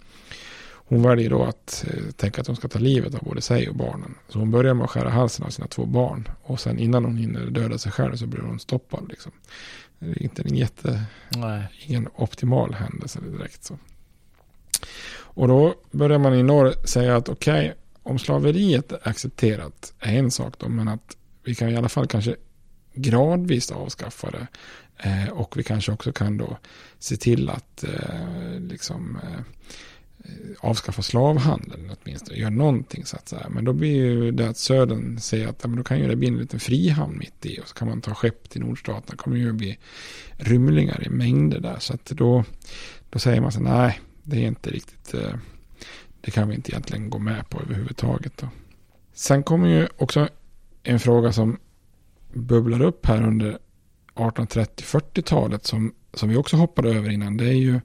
[0.93, 3.77] hon väljer då att eh, tänka att hon ska ta livet av både sig och
[3.77, 4.15] barnen.
[4.29, 6.29] Så hon börjar med att skära halsen av sina två barn.
[6.43, 9.09] Och sen innan hon hinner döda sig själv så blir hon stoppad.
[9.09, 9.33] Liksom.
[9.99, 11.03] Det är inte en jätte,
[11.37, 11.63] Nej.
[11.87, 13.65] ingen optimal händelse direkt.
[13.65, 13.79] Så.
[15.15, 20.19] Och då börjar man i norr säga att okej, okay, om slaveriet är accepterat är
[20.19, 22.37] en sak då, men att vi kan i alla fall kanske
[22.95, 24.47] gradvis avskaffa det.
[25.03, 26.59] Eh, och vi kanske också kan då
[26.99, 29.41] se till att eh, liksom eh,
[30.61, 32.39] avskaffa slavhandeln åtminstone.
[32.39, 33.47] göra någonting så att säga.
[33.51, 36.17] Men då blir ju det att södern säger att ja, men då kan ju det
[36.17, 37.61] bli en liten frihamn mitt i.
[37.61, 39.11] Och så kan man ta skepp till nordstaterna.
[39.11, 39.79] Det kommer ju bli
[40.37, 41.77] rymlingar i mängder där.
[41.79, 42.45] Så att då,
[43.11, 45.35] då säger man så nej, det är inte riktigt, eh,
[46.21, 48.37] det kan vi inte egentligen gå med på överhuvudtaget.
[48.37, 48.49] Då.
[49.13, 50.29] Sen kommer ju också
[50.83, 51.59] en fråga som
[52.33, 53.59] bubblar upp här under
[54.15, 57.37] 1830-40-talet som, som vi också hoppade över innan.
[57.37, 57.81] Det är ju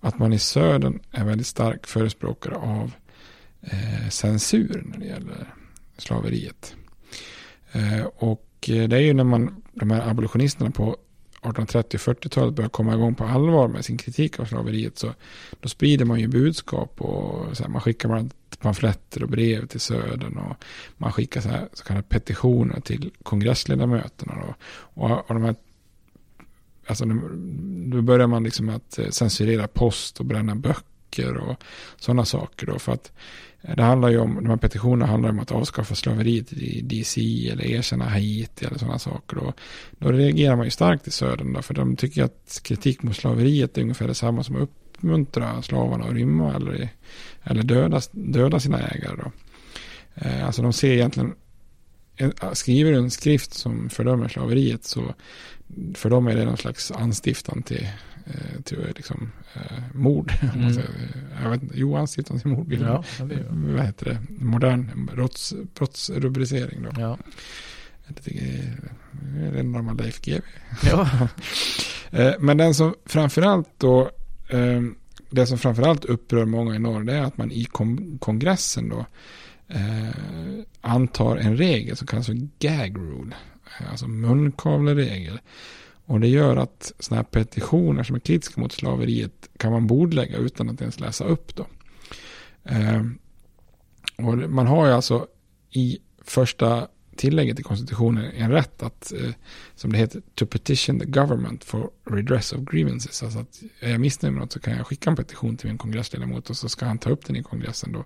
[0.00, 2.92] att man i södern är väldigt stark förespråkare av
[3.60, 5.54] eh, censur när det gäller
[5.96, 6.74] slaveriet.
[7.72, 10.96] Eh, och eh, det är ju när man, de här abolitionisterna på
[11.44, 15.14] 1830 40-talet börjar komma igång på allvar med sin kritik av slaveriet så
[15.60, 19.80] då sprider man ju budskap och så här, man skickar man pamfletter och brev till
[19.80, 20.64] södern och
[20.96, 24.54] man skickar så, här, så kallade petitioner till kongressledamöterna då.
[25.02, 25.54] Och, och de här
[26.86, 27.04] alltså
[27.86, 31.56] då börjar man liksom att eh, censurera post och bränna böcker och
[31.96, 32.78] sådana saker då.
[32.78, 33.12] För att
[33.62, 37.20] eh, det handlar ju om, de här petitionerna handlar om att avskaffa slaveriet i DC
[37.52, 39.36] eller erkänna Haiti eller sådana saker.
[39.36, 39.52] Då,
[39.98, 43.78] då reagerar man ju starkt i södern då, för de tycker att kritik mot slaveriet
[43.78, 46.88] är ungefär detsamma som att uppmuntra slavarna att rymma eller,
[47.42, 49.16] eller döda, döda sina ägare.
[49.16, 49.32] Då.
[50.14, 51.34] Eh, alltså de ser egentligen,
[52.52, 55.14] skriver du en skrift som fördömer slaveriet så
[55.94, 57.88] för dem är det någon slags anstiftan till,
[58.26, 60.32] eh, till liksom, eh, mord.
[60.54, 60.82] Mm.
[61.42, 62.72] Jag vet jo, anstiftan till mord.
[62.72, 63.04] Ja,
[63.48, 64.44] vad heter det?
[64.44, 66.90] Modern brotts, brottsrubricering då.
[67.00, 67.18] Ja.
[68.08, 70.42] Det är en normal Leif GW.
[70.90, 71.08] Ja.
[72.10, 74.10] Eh, men den som framförallt då,
[75.30, 77.64] det som framförallt upprör många i norr, det är att man i
[78.18, 79.06] kongressen då
[80.80, 83.36] antar en regel som kallas för gag rule
[83.90, 85.40] alltså munkavleregel.
[86.06, 90.36] Och det gör att sådana här petitioner som är kritiska mot slaveriet kan man bordlägga
[90.36, 91.66] utan att ens läsa upp då.
[92.64, 93.02] Eh,
[94.16, 95.26] och man har ju alltså
[95.70, 99.30] i första tillägget i konstitutionen en rätt att, eh,
[99.74, 103.22] som det heter, to petition the government for redress of grievances.
[103.22, 105.78] Alltså att är jag missnöjd med något så kan jag skicka en petition till min
[105.78, 108.04] kongressledamot och så ska han ta upp den i kongressen då.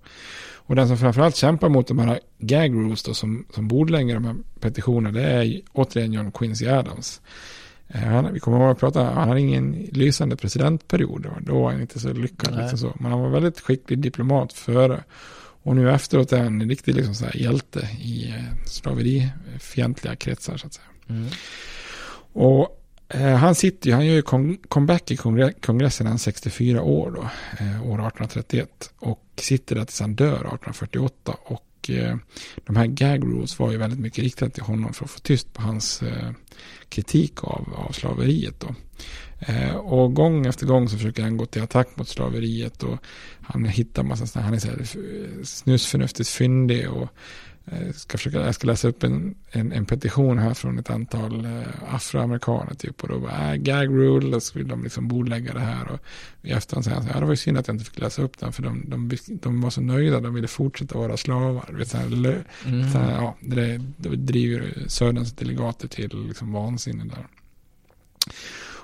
[0.55, 4.25] Och den som framförallt kämpar mot de här gag rules då som, som bordlägger de
[4.25, 7.21] här petitionerna det är återigen John Quincy Adams.
[7.89, 11.27] Eh, han, vi kommer ihåg att prata, han hade ingen lysande presidentperiod.
[11.41, 12.57] Då var han inte så lyckad.
[12.57, 12.93] Liksom så.
[13.01, 15.05] Men han var väldigt skicklig diplomat före.
[15.69, 20.57] Och nu efteråt är han en riktig liksom så här hjälte i eh, slaverifientliga kretsar
[20.57, 20.87] så att säga.
[21.09, 21.29] Mm.
[22.33, 24.23] Och eh, han sitter ju, han gör ju
[24.69, 25.16] comeback i
[25.61, 27.21] kongressen han är 64 år då,
[27.64, 28.93] eh, år 1831.
[28.99, 31.37] Och sitter där tills han dör 1848.
[31.45, 32.16] Och eh,
[32.66, 35.53] de här gag rules var ju väldigt mycket riktade till honom för att få tyst
[35.53, 36.30] på hans eh,
[36.89, 38.74] kritik av, av slaveriet då.
[39.39, 42.99] Eh, och gång efter gång så försöker han gå till attack mot slaveriet och
[43.41, 47.09] han hittar massa sådana, han är så här eh, snusförnuftigt fyndig och
[47.73, 51.45] eh, ska försöka, jag ska läsa upp en, en, en petition här från ett antal
[51.45, 55.53] eh, afroamerikaner typ och då bara, äh, gag rule, och så vill de liksom bordlägga
[55.53, 55.99] det här och
[56.43, 57.99] i efterhand säger han så här, ja, det var ju synd att jag inte fick
[57.99, 61.69] läsa upp den för de, de, de var så nöjda, de ville fortsätta vara slavar.
[61.73, 62.07] Vet, så här,
[62.66, 62.93] mm.
[62.93, 67.27] så här, ja, det, det driver Söderns delegater till liksom vansinne där.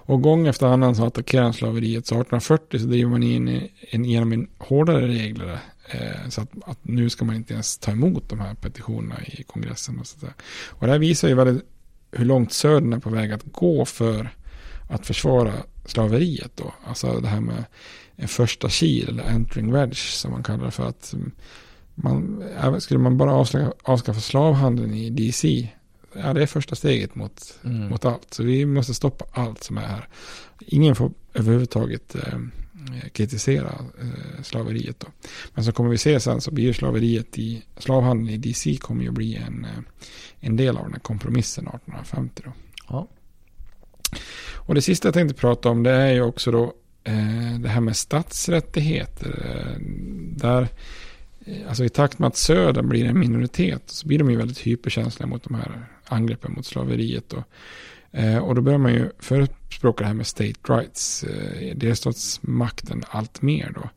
[0.07, 2.07] Och gång efter annan så attackerar han slaveriet.
[2.07, 5.59] Så 1840 så driver man in en, genom en hårdare regler.
[5.87, 9.43] Eh, så att, att, nu ska man inte ens ta emot de här petitionerna i
[9.43, 9.99] kongressen.
[9.99, 10.17] Och, så
[10.69, 11.65] och det här visar ju väldigt
[12.13, 14.35] hur långt södern är på väg att gå för
[14.91, 15.53] att försvara
[15.85, 16.75] slaveriet då.
[16.85, 17.65] Alltså det här med
[18.17, 21.15] en första kil eller entering wedge som man kallar det för att
[21.95, 22.45] man,
[22.81, 25.69] skulle man bara avskaffa, avskaffa slavhandeln i DC
[26.15, 27.89] ja, det är första steget mot, mm.
[27.89, 28.35] mot allt.
[28.35, 30.09] Så vi måste stoppa allt som är här.
[30.61, 32.39] Ingen får överhuvudtaget eh,
[33.13, 35.01] kritisera eh, slaveriet.
[35.01, 35.07] Då.
[35.55, 39.11] Men så kommer vi se sen så blir slaveriet i slavhandeln i DC kommer ju
[39.11, 39.81] bli en, eh,
[40.41, 42.43] en del av den här kompromissen 1850.
[42.45, 42.53] Då.
[42.89, 43.09] Ja.
[44.55, 46.73] Och det sista jag tänkte prata om det är ju också då
[47.05, 49.43] eh, det här med statsrättigheter.
[49.45, 49.81] Eh,
[50.37, 50.69] där,
[51.45, 54.59] eh, alltså i takt med att södern blir en minoritet så blir de ju väldigt
[54.59, 57.33] hyperkänsliga mot de här angreppen mot slaveriet.
[57.33, 57.43] Och,
[58.15, 63.43] eh, och då börjar man ju förespråka det här med state rights, eh, delstatsmakten allt
[63.43, 63.91] mer då.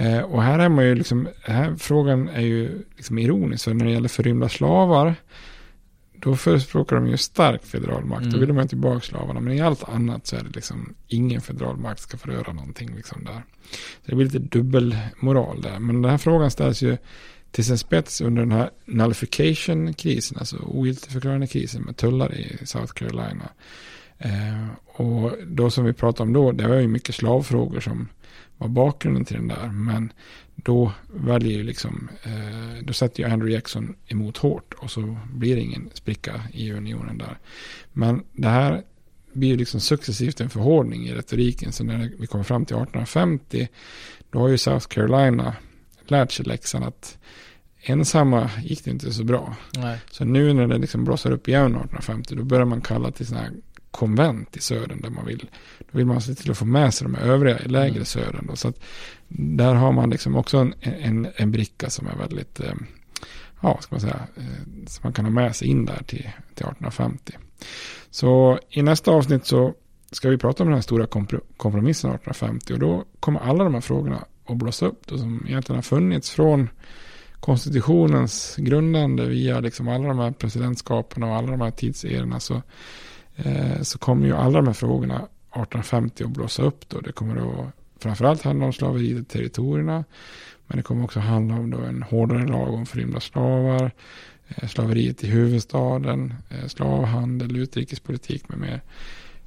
[0.00, 3.84] Eh, och här är man ju liksom, här frågan är ju liksom ironisk, för när
[3.84, 5.14] det gäller förrymda slavar
[6.20, 8.22] då förespråkar de ju stark federal makt.
[8.22, 8.32] Mm.
[8.32, 9.40] Då vill de ha tillbaka slavarna.
[9.40, 12.94] Men i allt annat så är det liksom ingen federal makt ska få röra någonting
[12.96, 13.42] liksom där.
[14.04, 15.78] Så det blir lite dubbelmoral där.
[15.78, 16.96] Men den här frågan ställs ju
[17.50, 23.48] till sin spets under den här nullification-krisen, alltså ogiltigförklarande krisen med tullar i South Carolina.
[24.18, 28.08] Eh, och då som vi pratade om då, det var ju mycket slavfrågor som
[28.56, 29.68] var bakgrunden till den där.
[29.68, 30.12] Men
[30.54, 35.56] då väljer ju liksom, eh, då sätter ju Andrew Jackson emot hårt och så blir
[35.56, 37.38] det ingen spricka i unionen där.
[37.92, 38.82] Men det här
[39.32, 41.72] blir ju liksom successivt en förhårdning i retoriken.
[41.72, 43.68] Så när vi kommer fram till 1850,
[44.30, 45.56] då har ju South Carolina
[46.10, 47.18] lärt sig läxan att
[47.80, 49.56] ensamma gick det inte så bra.
[49.76, 49.98] Nej.
[50.10, 53.44] Så nu när det liksom blossar upp igen 1850, då börjar man kalla till sådana
[53.44, 53.54] här
[53.90, 57.04] konvent i södern där man vill, då vill man se till att få med sig
[57.04, 58.04] de övriga i lägre mm.
[58.04, 58.46] södern.
[58.46, 58.56] Då.
[58.56, 58.80] Så att
[59.28, 62.74] där har man liksom också en, en, en bricka som är väldigt, eh,
[63.62, 66.66] ja, ska man säga, eh, som man kan ha med sig in där till, till
[66.66, 67.32] 1850.
[68.10, 69.74] Så i nästa avsnitt så
[70.12, 71.06] ska vi prata om den här stora
[71.56, 75.76] kompromissen 1850 och då kommer alla de här frågorna att blåsa upp då, som egentligen
[75.76, 76.68] har funnits från
[77.40, 82.62] konstitutionens grundande via liksom alla de här presidentskapen och alla de här tidserorna så
[83.38, 87.00] Eh, så kommer ju alla de här frågorna 1850 att blåsa upp då.
[87.00, 90.04] Det kommer att framförallt handla om slaveriet i territorierna.
[90.66, 93.90] Men det kommer också handla om då en hårdare lag om förrymda slavar.
[94.48, 96.34] Eh, slaveriet i huvudstaden.
[96.50, 98.82] Eh, slavhandel, utrikespolitik med mer.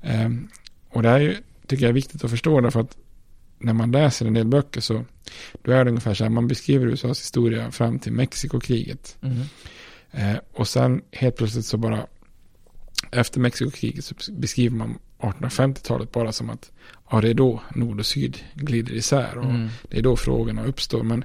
[0.02, 0.48] Ehm,
[0.90, 1.38] och det här är ju,
[1.68, 2.98] tycker jag är viktigt att förstå därför att
[3.62, 5.06] när man läser en del böcker så
[5.62, 6.32] då är det ungefär så här.
[6.32, 9.18] Man beskriver USAs historia fram till Mexikokriget.
[9.22, 10.38] Mm.
[10.54, 12.08] och sen helt plötsligt så bara
[13.12, 16.72] efter Mexikokriget så beskriver man 1850-talet bara som att
[17.12, 19.70] ja, det är då nord och syd glider isär och mm.
[19.90, 21.04] det är då frågorna uppstår.
[21.04, 21.24] Men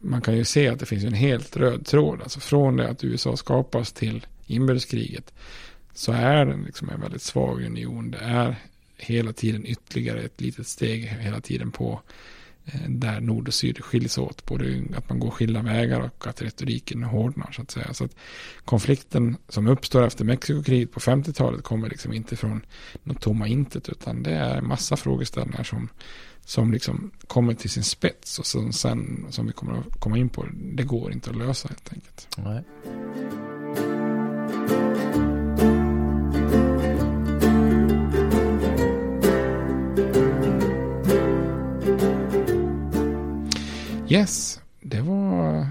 [0.00, 3.04] man kan ju se att det finns en helt röd tråd, alltså från det att
[3.04, 5.34] USA skapas till inbördeskriget
[5.94, 8.10] så är den liksom en väldigt svag union.
[8.10, 8.56] Det är
[8.98, 12.00] hela tiden ytterligare ett litet steg hela tiden på
[12.64, 14.44] eh, där nord och syd skiljs åt.
[14.44, 17.94] Både att man går skilda vägar och att retoriken hårdnar så att säga.
[17.94, 18.16] Så att
[18.64, 22.66] konflikten som uppstår efter Mexikokriget på 50-talet kommer liksom inte från
[23.02, 25.88] något tomma intet utan det är massa frågeställningar som,
[26.44, 30.28] som liksom kommer till sin spets och som sen som vi kommer att komma in
[30.28, 32.28] på det går inte att lösa helt enkelt.
[32.36, 32.64] Nej.
[44.08, 45.68] Yes, det var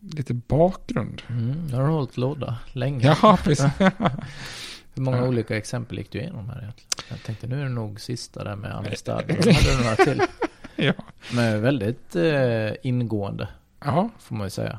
[0.00, 1.22] lite bakgrund.
[1.28, 3.16] Mm, har du hållit låda länge.
[3.22, 3.66] Ja, precis.
[4.94, 5.28] Hur många ja.
[5.28, 6.88] olika exempel gick du igenom här egentligen?
[7.08, 9.22] Jag tänkte nu är det nog sista där med Amistad.
[9.28, 10.22] Då hade du några till.
[10.76, 10.92] ja.
[11.32, 13.48] Men väldigt eh, ingående.
[13.80, 14.10] Ja.
[14.18, 14.78] Får man ju säga.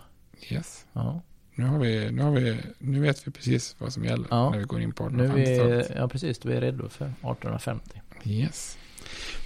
[0.50, 0.86] Yes.
[0.94, 1.22] Ja.
[1.56, 4.50] Nu, har vi, nu, har vi, nu vet vi precis vad som gäller ja.
[4.50, 5.92] när vi går in på 1850-talet.
[5.96, 6.40] Ja, precis.
[6.40, 8.02] Du är redo för 1850.
[8.24, 8.78] Yes.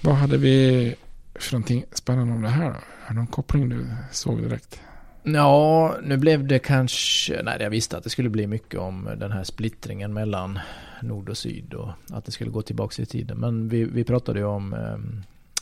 [0.01, 0.95] Vad hade vi
[1.35, 2.75] för någonting spännande om det här då?
[3.05, 4.81] Har någon koppling du såg direkt?
[5.23, 9.31] Ja, nu blev det kanske, nej jag visste att det skulle bli mycket om den
[9.31, 10.59] här splittringen mellan
[11.01, 13.37] nord och syd och att det skulle gå tillbaka i tiden.
[13.37, 14.97] Men vi, vi pratade ju om eh,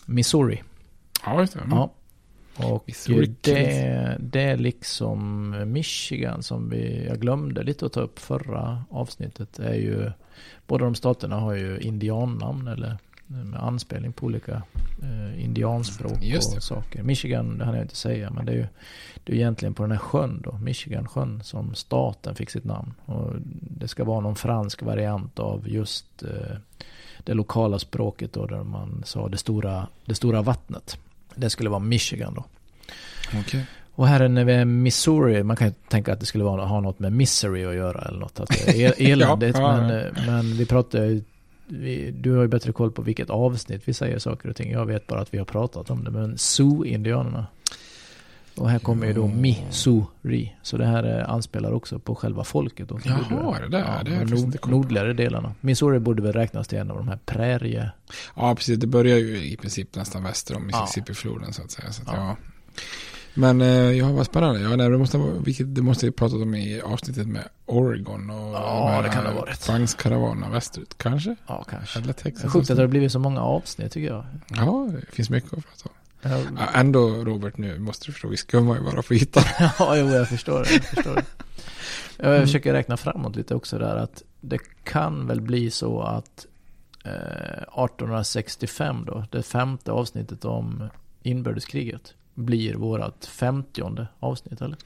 [0.06, 0.64] Missouri.
[1.26, 1.60] Ja, just det.
[1.60, 1.78] Mm.
[1.78, 1.94] Ja.
[2.58, 2.90] Och
[3.42, 9.60] det, det är liksom Michigan som vi, jag glömde lite att ta upp förra avsnittet,
[9.60, 10.12] är ju,
[10.68, 12.98] båda de staterna har ju indiannamn eller
[13.32, 14.62] med anspelning på olika
[15.02, 16.20] eh, indianspråk
[16.58, 17.04] och saker.
[17.04, 18.68] Michigan, det hann jag inte säga, men det är ju
[19.24, 22.94] det är egentligen på den här sjön då, Michigansjön, som staten fick sitt namn.
[23.06, 26.58] Och det ska vara någon fransk variant av just eh,
[27.24, 30.98] det lokala språket då, där man sa det stora, det stora vattnet.
[31.36, 32.46] Det skulle vara Michigan då.
[33.40, 33.62] Okay.
[33.96, 36.80] Och här när vi är Missouri, man kan ju tänka att det skulle vara, ha
[36.80, 38.40] något med misery att göra eller något.
[38.40, 39.58] Att det är eländigt.
[39.58, 39.88] ja, ja, ja.
[39.88, 41.22] Men, eh, men vi pratar
[41.72, 44.72] vi, du har ju bättre koll på vilket avsnitt vi säger saker och ting.
[44.72, 46.12] Jag vet bara att vi har pratat om det.
[46.12, 47.46] Men Sioux-indianerna.
[48.56, 50.56] Och här kommer ju då Missouri.
[50.62, 52.90] Så det här anspelar också på själva folket.
[52.90, 53.80] Då, Jaha, det där.
[53.80, 55.56] Ja, det är nord, nordligare delarna.
[55.62, 57.92] Missouri borde väl räknas till en av de här prärie...
[58.36, 58.80] Ja, precis.
[58.80, 61.92] Det börjar ju i princip nästan väster om Mississippi-floden så att säga.
[61.92, 62.16] Så att, ja.
[62.16, 62.36] ja.
[63.34, 64.62] Men eh, ja, vad spännande.
[64.62, 68.54] Ja, nej, det, måste, vilket, det måste vi pratat om i avsnittet med Oregon och
[68.54, 69.68] Ja, det kan det varit.
[69.68, 70.98] Vagnskaravanerna västerut.
[70.98, 71.36] Kanske?
[71.48, 72.00] Ja, kanske.
[72.00, 72.54] Eller Texas.
[72.54, 74.26] sjukt att det har blivit så många avsnitt tycker jag.
[74.48, 75.96] Ja, det finns mycket att prata om.
[76.58, 79.44] Ja, ändå Robert, nu måste du förstå, vi skummar ju bara på ytan.
[79.80, 80.74] Ja, jo, jag förstår det.
[80.74, 81.26] Jag, förstår det.
[82.18, 86.46] jag försöker räkna framåt lite också där att det kan väl bli så att
[87.06, 90.90] eh, 1865 då, det femte avsnittet om
[91.24, 94.78] inbördeskriget, blir vårat femtionde avsnitt eller?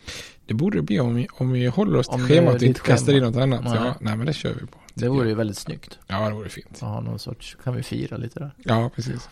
[0.46, 2.80] Det borde det bli om vi, om vi håller oss till Om schemat och inte
[2.80, 3.28] kastar schema.
[3.28, 3.64] in något annat.
[3.64, 3.74] Nej.
[3.76, 4.78] Ja, nej, men det kör vi på.
[4.94, 6.00] Det vore ju väldigt snyggt.
[6.08, 6.80] Ja, det vore fint.
[6.80, 8.52] Ha någon sorts, kan vi fira lite där.
[8.64, 9.30] Ja, precis.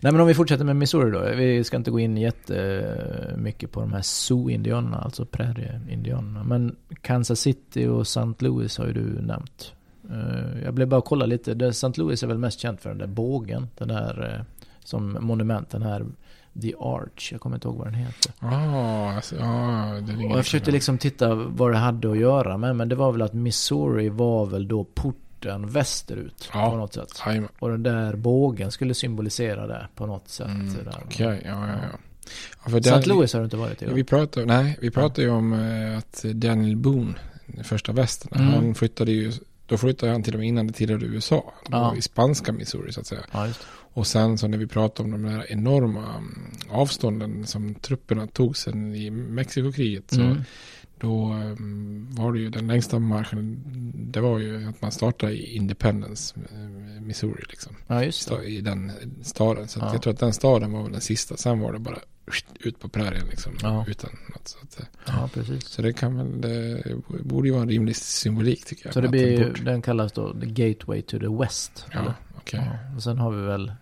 [0.00, 1.36] Nej men om vi fortsätter med Missouri då.
[1.36, 6.44] Vi ska inte gå in jättemycket på de här Sioux-indianerna, alltså prärie-indianerna.
[6.44, 8.20] Men Kansas City och St.
[8.38, 9.72] Louis har ju du nämnt.
[10.10, 11.66] Eh, Jag blev bara kolla lite.
[11.66, 11.92] St.
[11.96, 13.68] Louis är väl mest känt för den där bågen.
[13.78, 14.44] Den där eh,
[14.84, 16.06] som monument, den här
[16.62, 17.32] The Arch.
[17.32, 18.32] Jag kommer inte ihåg vad den heter.
[18.40, 22.76] Ja, alltså, ja, är Och jag försökte liksom titta vad det hade att göra med.
[22.76, 26.70] Men det var väl att Missouri var väl då porten västerut Ja.
[26.70, 27.22] på något sätt.
[27.26, 27.48] Jajamän.
[27.58, 30.46] Och den där bågen skulle symbolisera det på något sätt.
[30.46, 30.76] Mm.
[31.04, 31.98] Okej, ja, ja, ja.
[32.64, 33.08] ja för St.
[33.08, 33.86] Louis har du inte varit i?
[33.86, 37.14] Vi pratar, nej, vi pratar ju om eh, att Daniel Boone,
[37.46, 38.54] den första västern, Mm.
[38.54, 39.32] han flyttade ju,
[39.68, 41.52] då flyttade han till och med innan det tillhörde USA.
[41.70, 41.96] Ja.
[41.96, 43.20] I spanska Missouri så att säga.
[43.32, 43.48] Ja.
[43.92, 48.56] Och sen så när vi pratar om de där enorma mm, avstånden som trupperna tog
[48.56, 50.42] sen i Mexikokriget så Mm.
[51.00, 53.62] Då mm, var det ju den längsta marschen,
[54.12, 57.76] det var ju att man startade i Independence, eh, Missouri liksom.
[57.86, 58.44] Ja, just det.
[58.44, 58.92] I den
[59.22, 59.68] staden.
[59.68, 59.92] Så Ja.
[59.92, 61.36] jag tror att den staden var väl den sista.
[61.36, 61.98] Sen var det bara
[62.60, 63.52] ut på prärien liksom.
[63.62, 63.84] Ja.
[63.88, 64.48] Utan något.
[64.48, 65.64] Så, att, eh, Ja, precis.
[65.68, 66.82] så det kan väl, det
[67.24, 68.94] borde ju vara en rimlig symbolik tycker jag.
[68.94, 71.86] Så det blir den ju, bort- den kallas då The Gateway to the West.
[71.92, 72.60] Ja, okej.
[72.64, 73.72] Ja, och sen har vi väl,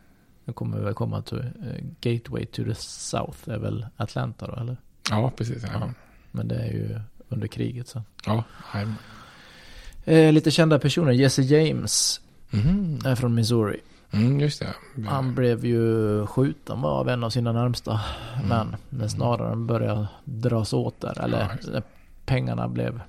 [0.44, 4.60] nu kommer vi väl komma till eh, Gateway to the South, är väl Atlanta då,
[4.60, 4.76] eller?
[5.10, 5.62] Ja, precis.
[5.72, 5.90] Ja.
[6.36, 8.02] Men det är ju under kriget sen.
[8.26, 8.44] ja.
[8.74, 8.80] ja.
[10.12, 12.20] Eh, lite kända personer, Jesse James
[12.50, 12.98] Mhm.
[13.04, 13.80] är från Missouri.
[14.10, 14.74] Mm, just det.
[15.08, 18.00] Han blev ju skjuten var av en av sina närmsta
[18.36, 18.48] Mm.
[18.48, 18.76] män.
[18.88, 21.20] När snararen började dras åt där.
[21.24, 21.82] Eller Ja,
[22.26, 23.00] pengarna blev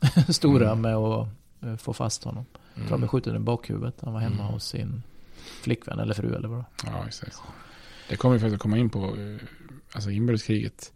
[0.28, 0.80] stora Mm.
[0.80, 1.28] med att
[1.62, 2.44] eh, få fast honom.
[2.74, 3.94] Jag tror han blev skjuten i bakhuvudet.
[4.04, 4.46] Han var hemma Mm.
[4.52, 5.02] hos sin
[5.62, 6.64] flickvän eller fru eller vad.
[6.84, 7.24] Ja, just
[8.08, 8.16] det.
[8.16, 8.98] Kommer vi faktiskt komma in på.
[9.04, 9.36] eh,
[9.92, 10.92] Alltså inbördeskriget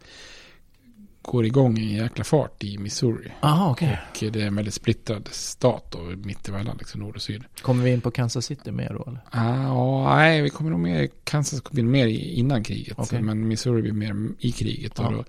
[1.23, 3.33] går igång i en jäkla fart i Missouri.
[3.41, 3.99] Jaha, okej.
[4.27, 7.45] Och det är en väldigt splittrad stat då, mittemellan liksom nord och syd.
[7.63, 9.21] Kommer vi in på Kansas City mer då eller?
[9.31, 12.95] Ah, nej, vi kommer nog mer, Kansas kommer mer i- innan kriget.
[12.99, 13.23] Okej.
[13.23, 14.93] Men Missouri blir mer i kriget.
[14.97, 15.07] Ja.
[15.07, 15.25] Och då,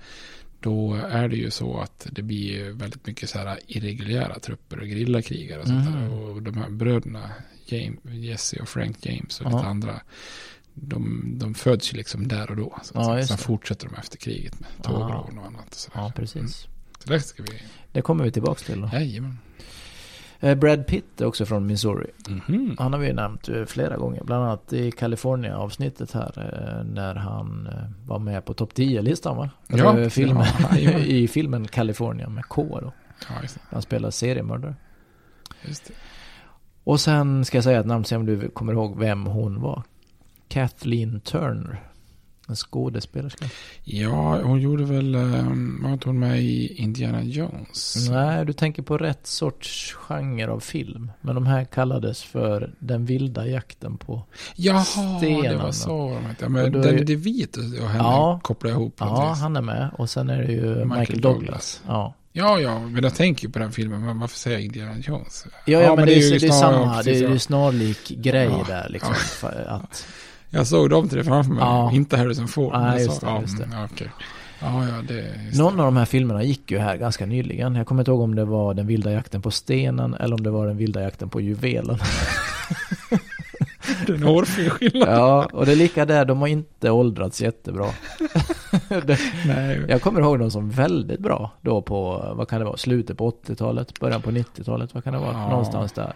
[0.59, 4.85] då är det ju så att det blir väldigt mycket så här irreguljära trupper och
[4.87, 6.07] gerillakrigare och sånt där.
[6.07, 6.13] Mhm.
[6.13, 7.29] Och de här bröderna,
[7.65, 9.55] James, Jesse och Frank James och Ja.
[9.57, 10.01] lite andra.
[10.73, 12.77] De, de föds ju liksom där och då.
[12.83, 13.43] Så Ja, Sen det.
[13.43, 15.89] fortsätter de efter kriget med tågrån och annat.
[15.91, 15.97] Och.
[16.01, 16.67] Ja, precis.
[16.99, 17.61] Så det ska vi,
[17.91, 18.89] Det kommer vi tillbaka till då.
[18.93, 19.37] jajamän.
[20.39, 22.11] Eh, Brad Pitt är också från Missouri.
[22.27, 22.75] Mhm.
[22.79, 24.23] Han har vi nämnt eh, flera gånger.
[24.23, 26.33] Bland annat i California-avsnittet här.
[26.79, 27.69] eh, När han
[28.07, 29.49] var med på topp 10-listan va?
[29.67, 31.01] Ja, filmen, ja, jajamän.
[31.05, 32.93] I filmen California med K då.
[33.29, 33.35] Ja.
[33.69, 34.75] Han spelar seriemördare.
[35.67, 35.93] Just det.
[36.83, 39.83] Och sen ska jag säga ett namn, se om du kommer ihåg vem hon var.
[40.51, 41.83] Kathleen Turner.
[42.49, 43.45] En skådespelerska.
[43.83, 48.09] Ja, hon gjorde väl, um, var inte hon med i Indiana Jones?
[48.09, 51.11] Nej, du tänker på rätt sorts genre av film.
[51.21, 54.23] Men de här kallades för Den vilda jakten på
[54.55, 55.41] Jaha, stenen.
[55.43, 56.45] det var så de hette.
[56.45, 58.39] Ja, Men den ju- DeVito och henne Ja.
[58.43, 59.41] kopplar jag ihop Ja, vis.
[59.41, 59.89] han är med.
[59.97, 61.41] Och sen är det ju Michael, Michael Douglas.
[61.41, 61.81] Douglas.
[61.87, 62.13] Ja.
[62.33, 64.05] Ja, ja, men jag tänker ju på den filmen.
[64.05, 65.45] Men varför säger jag Indiana Jones?
[65.65, 67.29] Ja, ja, men, det, är, ju det är samma, det är ja.
[67.29, 68.63] ju snarlik grej Ja.
[68.67, 69.13] där liksom.
[69.41, 69.49] Ja.
[69.49, 70.05] Att,
[70.53, 71.63] Jag såg de tre framför mig.
[71.63, 71.91] Ja.
[71.93, 72.73] Inte Harrison Ford.
[72.73, 73.63] Nej, jag just det, ja, just det.
[73.63, 74.09] mm, Ja, okej.
[74.61, 77.75] ja, ja, det någon av de här filmerna gick ju här ganska nyligen.
[77.75, 80.49] Jag kommer inte ihåg om det var Den vilda jakten på stenen eller om det
[80.51, 81.97] var Den vilda jakten på juvelen.
[84.07, 84.13] det.
[84.13, 85.09] är en hårfin skillnad.
[85.09, 87.85] ja, och det är lika där, de har inte åldrats jättebra.
[88.87, 89.81] det, Nej.
[89.89, 93.31] jag kommer ihåg dem som väldigt bra då på, vad kan det vara, slutet på
[93.31, 95.49] 80-talet, början på 90-talet, vad kan det vara, Ja.
[95.49, 96.13] någonstans där.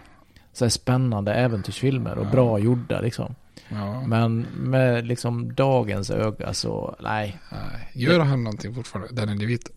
[0.57, 2.29] Så här spännande äventyrsfilmer och Ja.
[2.31, 3.35] bra gjorda liksom.
[3.69, 4.01] Ja.
[4.07, 7.37] Men med liksom dagens öga så, nej.
[7.51, 7.89] Nej.
[7.93, 9.21] Gör han någonting fortfarande?
[9.21, 9.71] Är DeVito?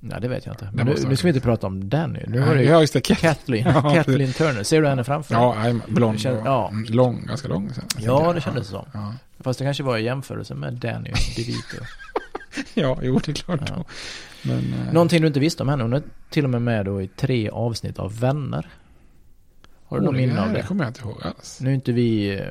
[0.00, 0.70] Nej, det vet jag inte.
[0.72, 2.20] Men nu, nu ska vi inte prata om Danny.
[2.26, 3.00] Nu var det Ja, just det.
[3.00, 4.62] Kat- Kathleen, Ja, Kathleen Turner.
[4.62, 5.34] Ser du henne framför?
[5.34, 5.82] Ja, jajamän.
[5.88, 6.20] blond.
[6.20, 6.68] Känns- ja.
[6.68, 7.70] mm, Lång, ganska lång.
[7.74, 7.84] Sen.
[7.98, 8.86] Ja, det kändes så.
[8.94, 9.14] Ja.
[9.40, 11.76] Fast det kanske var i jämförelse med Danny DeVito.
[12.74, 13.60] ja, jo, det är klart.
[13.68, 13.84] Ja.
[14.42, 17.02] Men, eh, Någonting du inte visste om henne, hon är till och med med då
[17.02, 18.68] i tre avsnitt av Vänner.
[19.84, 20.60] Har du någon oj, minne av nej, det?
[20.62, 21.60] Det kommer jag inte ihåg alls.
[21.60, 22.46] Nu är inte vi eh,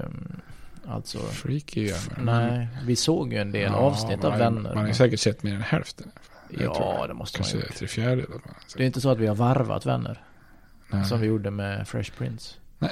[0.88, 1.92] Alltså, Freaky.
[2.18, 4.62] Men- nej, vi såg ju en del Ja, avsnitt av man- Vänner.
[4.70, 6.12] Man har ju säkert sett mer än hälften.
[6.60, 7.76] Ja, det måste man Kanske ha gjort.
[7.76, 8.42] tre fjärdedelar.
[8.78, 10.24] Det är inte så att vi har varvat Vänner.
[10.92, 11.06] Nej.
[11.06, 12.56] Som vi gjorde med Fresh Prince.
[12.80, 12.92] Nej.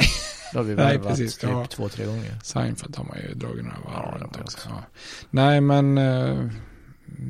[0.53, 1.37] Då har vi Nej, varvat precis.
[1.37, 1.65] typ Ja.
[1.69, 2.35] två, tre gånger.
[2.43, 4.41] Seinfeld har man ju dragit några varv Ja, också.
[4.41, 4.69] också.
[4.69, 4.83] Ja.
[5.29, 5.97] Nej, men...
[5.97, 6.51] Uh,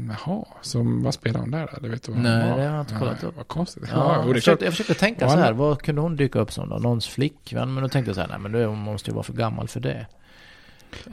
[0.10, 1.80] jaha, så vad spelar hon där då?
[1.82, 2.58] Det vet du Nej, var?
[2.58, 3.38] det har jag inte kollat upp.
[3.38, 3.84] Vad konstigt.
[3.92, 6.70] Ja, det jag, försökte, jag försökte tänka så här, vad kunde hon dyka upp som
[6.70, 6.76] då?
[6.76, 7.74] Någons flickvän?
[7.74, 9.80] Men då tänkte jag så här, nej men då måste ju vara för gammal för
[9.80, 10.08] det.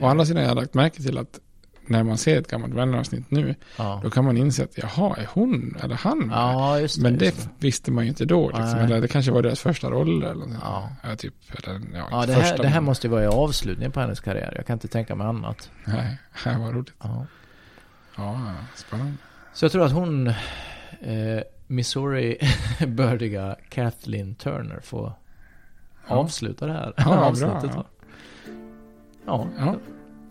[0.01, 1.41] Å andra sidan har jag lagt märke till att
[1.91, 5.29] när man ser ett gammalt vänneravsnitt nu, Ja, då kan man inse att jaha, är
[5.33, 7.03] hon eller han ja just det.
[7.03, 7.49] Men det det.
[7.59, 8.49] visste man ju inte då.
[8.49, 8.79] Liksom.
[8.79, 10.27] Eller det kanske var deras första roller.
[10.31, 10.59] Eller något.
[10.63, 10.89] Ja.
[11.03, 13.27] Ja, typ, eller, ja, Ja, det här, första, det här men- måste ju vara i
[13.27, 14.53] avslutningen på hennes karriär.
[14.57, 15.71] Jag kan inte tänka mig annat.
[15.85, 16.93] Nej, här var roligt.
[17.03, 17.27] Ja.
[18.19, 18.41] Ja,
[18.75, 19.13] spännande.
[19.53, 20.27] Så jag tror att hon,
[21.01, 25.13] eh, Missouri-bördiga Kathleen Turner får
[26.09, 26.15] Ja.
[26.17, 27.71] avsluta det här Ja, bra, avsnittet.
[27.75, 27.77] ja.
[27.77, 27.85] va?
[29.27, 29.47] Ja.
[29.59, 29.75] Ja,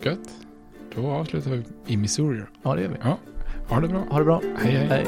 [0.02, 0.28] gött.
[0.94, 2.42] Då avslutar vi i Missouri.
[2.62, 2.96] ja, det gör vi.
[3.02, 3.18] Ja,
[3.68, 4.04] ha det bra.
[4.10, 4.42] Ha det bra.
[4.62, 4.86] Hej, hej.
[4.88, 5.06] Hej.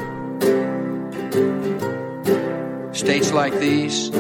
[2.93, 4.11] States like these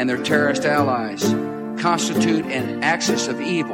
[0.00, 1.34] and their terrorist allies
[1.82, 3.73] constitute an axis of evil.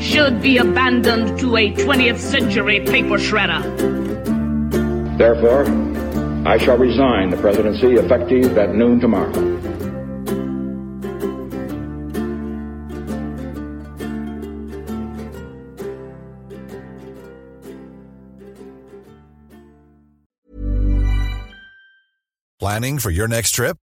[0.00, 3.62] should be abandoned to a 20th century paper shredder.
[5.18, 5.64] Therefore,
[6.46, 9.32] I shall resign the presidency effective at noon tomorrow.
[22.60, 23.76] Planning for your next trip?